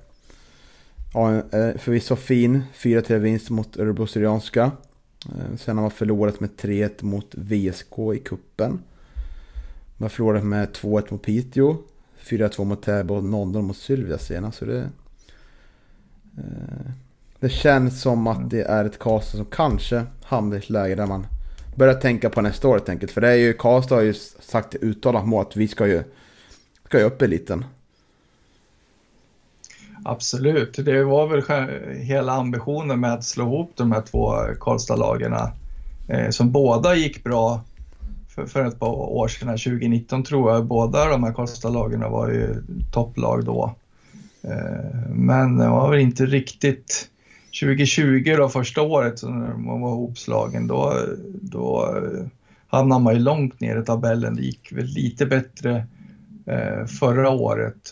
[1.13, 4.71] ja, eh, förvisso fin 4-3 vinst mot Örebro Syrianska.
[5.25, 8.79] Eh, sen har man förlorat med 3-1 mot VSK i kuppen.
[9.97, 11.77] Man förlorade med 2-1 mot Piteå.
[12.25, 14.57] 4-2 mot Täby och 0-0 mot Sylvia senast.
[14.57, 14.89] Så det,
[16.37, 16.91] eh,
[17.39, 21.05] det känns som att det är ett Karlstad som kanske hamnar i ett läge där
[21.05, 21.27] man
[21.75, 23.11] börjar tänka på nästa år helt enkelt.
[23.11, 26.03] För det är ju, Karlstad har ju sagt uttalat mål att vi ska ju,
[26.85, 27.65] ska ju upp i liten.
[30.07, 35.33] Absolut, det var väl hela ambitionen med att slå ihop de här två Karlstad-lagen
[36.07, 37.61] eh, som båda gick bra
[38.35, 42.63] för, för ett par år sedan, 2019 tror jag, båda de här Karlstad-lagen var ju
[42.91, 43.75] topplag då.
[44.41, 47.09] Eh, men det var väl inte riktigt
[47.61, 50.93] 2020 då, första året när man var hopslagen, då,
[51.41, 52.25] då eh,
[52.67, 54.35] hamnade man ju långt ner i tabellen.
[54.35, 55.85] Det gick väl lite bättre
[56.45, 57.91] eh, förra året.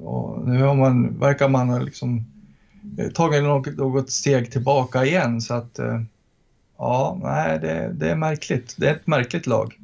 [0.00, 2.24] Och nu har man, verkar man ha liksom
[3.14, 5.80] tagit något, något steg tillbaka igen så att
[6.78, 8.74] Ja, nej, det, det, är märkligt.
[8.78, 9.80] Det är ett märkligt lag.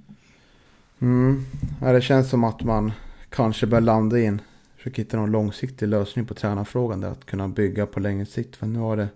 [1.01, 1.45] Mm.
[1.81, 2.93] Ja, det känns som att man
[3.29, 4.41] kanske bör landa in.
[4.77, 7.01] Försöka hitta någon långsiktig lösning på tränarfrågan.
[7.01, 8.57] Där, att kunna bygga på längre sikt.
[8.57, 9.09] För nu har det...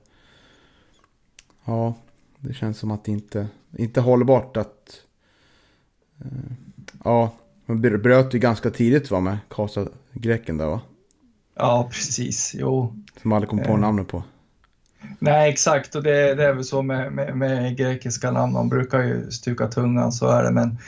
[1.64, 1.94] Ja,
[2.38, 5.00] det känns som att det inte, inte hållbart att...
[6.24, 6.52] Uh,
[7.04, 7.32] ja,
[7.66, 10.80] man bröt ju ganska tidigt va med Kasa Greken där va?
[11.54, 12.54] Ja, precis.
[12.58, 13.02] Jo.
[13.22, 13.78] Som aldrig kom på eh.
[13.78, 14.22] namnet på.
[15.18, 15.94] Nej, exakt.
[15.94, 18.54] Och det, det är väl så med, med, med, grekiska namn.
[18.54, 20.50] De brukar ju stuka tungan, så är det.
[20.50, 20.78] Men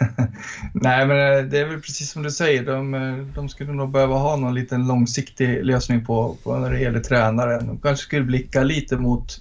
[0.74, 2.64] Nej, men eh, det är väl precis som du säger.
[2.64, 6.80] De, eh, de skulle nog behöva ha någon liten långsiktig lösning på, på när det
[6.80, 7.66] gäller tränaren.
[7.66, 9.40] De kanske skulle blicka lite mot,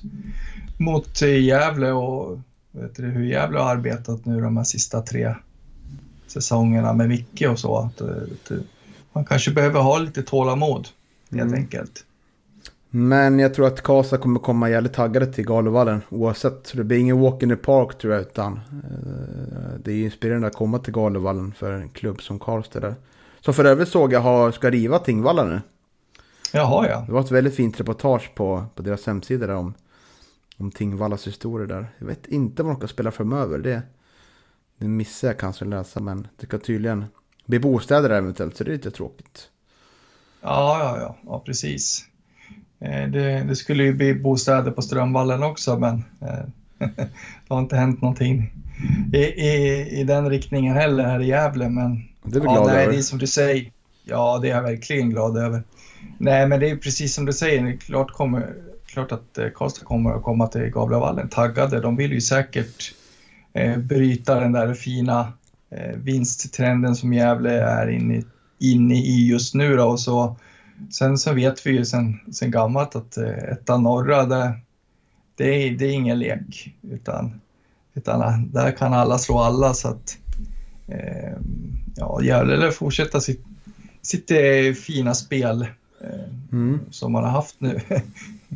[0.77, 2.39] mot Gävle och
[2.71, 5.35] vet du, hur Gävle har arbetat nu de här sista tre
[6.27, 7.77] säsongerna med Micke och så.
[7.77, 8.51] Att, att,
[9.13, 10.87] man kanske behöver ha lite tålamod,
[11.31, 11.59] helt mm.
[11.59, 12.05] enkelt.
[12.93, 16.67] Men jag tror att Kasa kommer komma jävligt taggade till Galovallen oavsett.
[16.67, 18.21] Så det blir ingen walk in the park tror jag.
[18.21, 22.95] Utan eh, det är inspirerande att komma till Galovallen för en klubb som Karlstad där.
[23.39, 25.61] Som för övrigt såg jag har, ska riva Tingvalla nu.
[26.53, 27.03] Jaha ja.
[27.07, 29.73] Det var ett väldigt fint reportage på, på deras hemsida där om,
[30.57, 31.87] om Tingvallas historia där.
[31.97, 33.57] Jag vet inte vad de ska spela framöver.
[33.57, 33.81] Det,
[34.77, 37.05] det missar jag kanske läsa men det ska tydligen
[37.45, 39.49] bli bostäder där eventuellt så det är lite tråkigt.
[40.41, 42.10] Ja, ja, ja, ja precis.
[42.81, 46.45] Eh, det, det, skulle ju bli bostäder på Strömvallen också men eh,
[47.47, 48.53] det har inte hänt någonting
[49.13, 51.69] i, i, i den riktningen heller här i Gävle.
[51.69, 52.93] Men det är vi glada ja, nej, över.
[52.93, 53.71] Det är som du säger.
[54.03, 55.63] Ja, det är jag verkligen glad över.
[56.17, 57.63] Nej, men det är precis som du säger.
[57.63, 58.53] Det är klart, kommer,
[58.85, 61.79] klart att eh, Karlstad kommer att komma till Gavlevallen taggade.
[61.79, 62.93] De vill ju säkert
[63.53, 65.33] eh, bryta den där fina
[65.71, 68.23] eh, vinsttrenden som Gävle är inne,
[68.59, 69.75] inne i just nu.
[69.75, 70.35] Då, och så
[70.89, 74.53] Sen så vet vi ju sen, sen gammalt att eh, etta norra, det,
[75.35, 76.75] det, är, det är ingen lek.
[76.81, 77.41] Utan,
[77.93, 80.17] utan där kan alla slå alla så att
[80.87, 81.33] eh,
[81.95, 83.45] ja, Gävle fortsätta sitt,
[84.01, 85.61] sitt eh, fina spel
[86.01, 86.79] eh, mm.
[86.91, 87.79] som man har haft nu.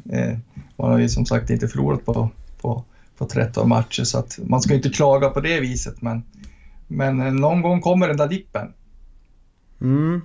[0.10, 0.38] eh,
[0.76, 2.30] man har ju som sagt inte förlorat på,
[2.62, 2.84] på,
[3.18, 6.24] på 13 matcher så att man ska inte klaga på det viset men,
[6.88, 8.74] men någon gång kommer den där dippen.
[9.82, 10.22] Mm.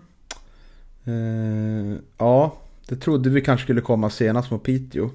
[1.11, 2.55] Uh, ja,
[2.89, 5.11] det trodde vi kanske skulle komma senast mot Piteå.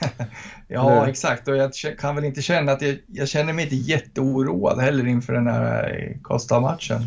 [0.68, 1.06] ja, Eller?
[1.06, 1.48] exakt.
[1.48, 5.32] Och jag kan väl inte känna att jag, jag känner mig inte jätteoroad heller inför
[5.32, 7.00] den här eh, Costa-matchen.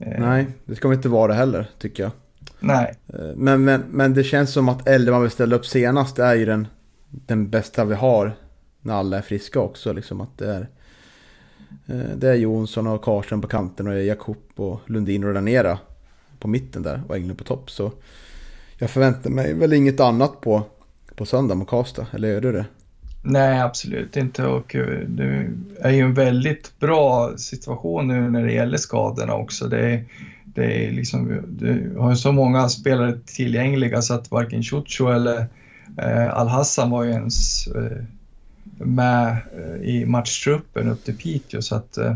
[0.00, 2.12] Uh, Nej, det ska vi inte vara heller, tycker jag.
[2.60, 2.94] Nej.
[3.36, 6.66] Men, men, men det känns som att Elderman vill ställa upp senast är ju den,
[7.08, 8.32] den bästa vi har
[8.80, 9.92] när alla är friska också.
[9.92, 10.68] Liksom att det är,
[12.16, 15.78] det är Jonsson och Karlsson på kanten och Jakob och Lundin och Ranera
[16.40, 17.70] på mitten där och Englund på topp.
[17.70, 17.92] Så
[18.78, 20.62] jag förväntar mig väl inget annat på,
[21.14, 22.64] på söndag mot Karlstad, eller gör du det?
[23.22, 24.46] Nej, absolut inte.
[24.46, 29.68] Och eh, det är ju en väldigt bra situation nu när det gäller skadorna också.
[29.68, 30.04] Det är,
[30.44, 35.46] det är liksom, du har så många spelare tillgängliga så att varken Chucho eller
[35.96, 38.04] Eh, Al-Hassan var ju ens eh,
[38.78, 42.14] med eh, i matchtruppen upp till Piteå så att eh,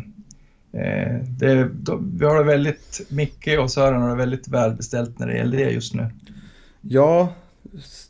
[1.39, 5.37] det, de, vi har det väldigt, Micke och Sören har det väldigt välbeställt när det
[5.37, 6.11] gäller det just nu.
[6.81, 7.33] Ja,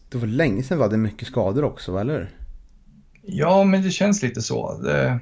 [0.08, 2.30] det var länge sedan vi hade mycket skador också, eller?
[3.22, 4.78] Ja, men det känns lite så.
[4.82, 5.18] Det,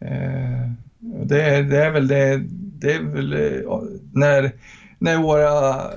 [0.00, 3.30] eh, det, det är väl det, det är väl
[4.12, 4.52] när,
[4.98, 5.90] när våra,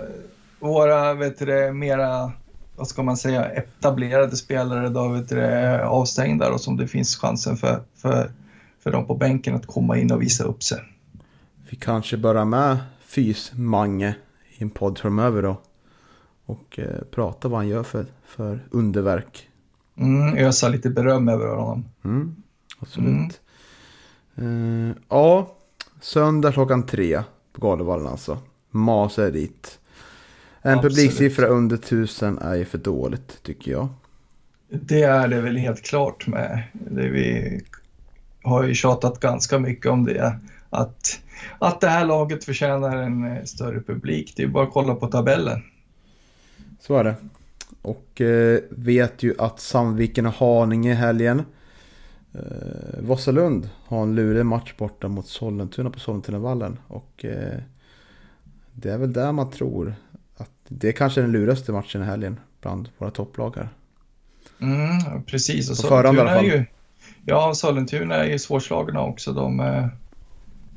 [0.60, 2.32] våra vet du, mera
[2.76, 7.18] vad ska man säga, etablerade spelare då, vet du, är avstängda och som det finns
[7.18, 8.30] chansen för, för,
[8.84, 10.80] för dem på bänken att komma in och visa upp sig.
[11.70, 14.16] Vi kanske börjar med Fys-Mange
[14.58, 15.62] i en podd framöver då.
[16.46, 19.50] Och eh, prata vad han gör för, för underverk.
[19.98, 21.86] Mm, ösa lite beröm över honom.
[22.04, 22.36] Mm,
[22.80, 23.42] absolut.
[24.36, 24.90] Mm.
[24.90, 25.56] Uh, ja,
[26.02, 27.24] söndag klockan tre
[27.54, 28.38] på Galevallen alltså.
[28.72, 29.80] Masa är dit.
[30.62, 30.96] En Absolut.
[30.96, 33.88] publiksiffra under tusen är ju för dåligt tycker jag.
[34.70, 36.64] Det är det väl helt klart med.
[36.74, 37.62] Det vi
[38.44, 40.40] har ju tjatat ganska mycket om det.
[40.70, 41.20] Att,
[41.60, 44.34] att det här laget förtjänar en eh, större publik.
[44.36, 45.64] Det är bara att kolla på tabellen.
[46.80, 47.16] Så är det.
[47.82, 51.44] Och eh, vet ju att Sandviken och Haninge i helgen.
[52.34, 56.80] Eh, Vossalund har en lurig match borta mot Sollentuna på Sollentunavallen.
[56.88, 57.60] Och eh,
[58.74, 59.96] det är väl där man tror
[60.38, 63.70] att det är kanske den lurigaste matchen i helgen bland våra topplag här.
[64.60, 65.70] Mm, precis.
[65.70, 66.46] Och på förhand i alla fall.
[66.46, 66.66] Ju,
[67.26, 69.34] ja, Sollentuna är ju svårslagna också.
[69.34, 69.86] De, eh,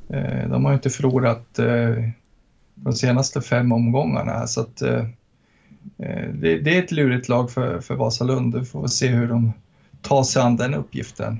[0.09, 2.09] eh de har inte förlorat eh,
[2.83, 4.47] de senaste fem omgångarna.
[4.47, 5.05] Så att, eh,
[5.97, 8.55] eh, det, det, är ett lurigt lag för, för Vasalund.
[8.55, 9.53] Vi får se hur de
[10.01, 11.39] tar sig an den uppgiften.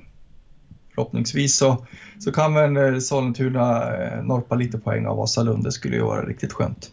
[0.96, 1.86] Förhoppningsvis så,
[2.20, 5.64] så kan väl eh, Sollentuna norpa lite poäng av Vasalund.
[5.64, 6.92] Det skulle ju vara riktigt skönt.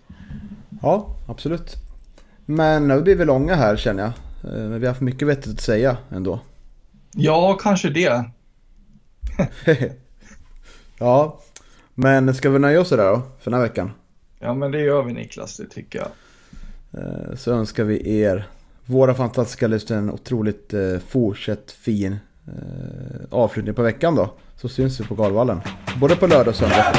[0.82, 1.76] Ja, absolut.
[2.46, 4.12] Men nu blir vi långa här känner jag.
[4.42, 6.40] Men vi har haft mycket vettigt att säga ändå.
[7.16, 8.24] Ja, kanske det.
[10.98, 11.40] ja,
[11.94, 13.92] men ska vi nöja oss där då för den här veckan?
[14.38, 16.08] Ja, men det gör vi Niklas, det tycker jag.
[17.02, 18.48] Eh, så önskar vi er,
[18.86, 22.16] våra fantastiska lyssnare, en otroligt eh, fortsatt fin
[23.30, 24.34] avslutning på veckan då.
[24.56, 25.60] Så syns vi på Galvallen.
[26.00, 26.94] Både på lördag och söndag.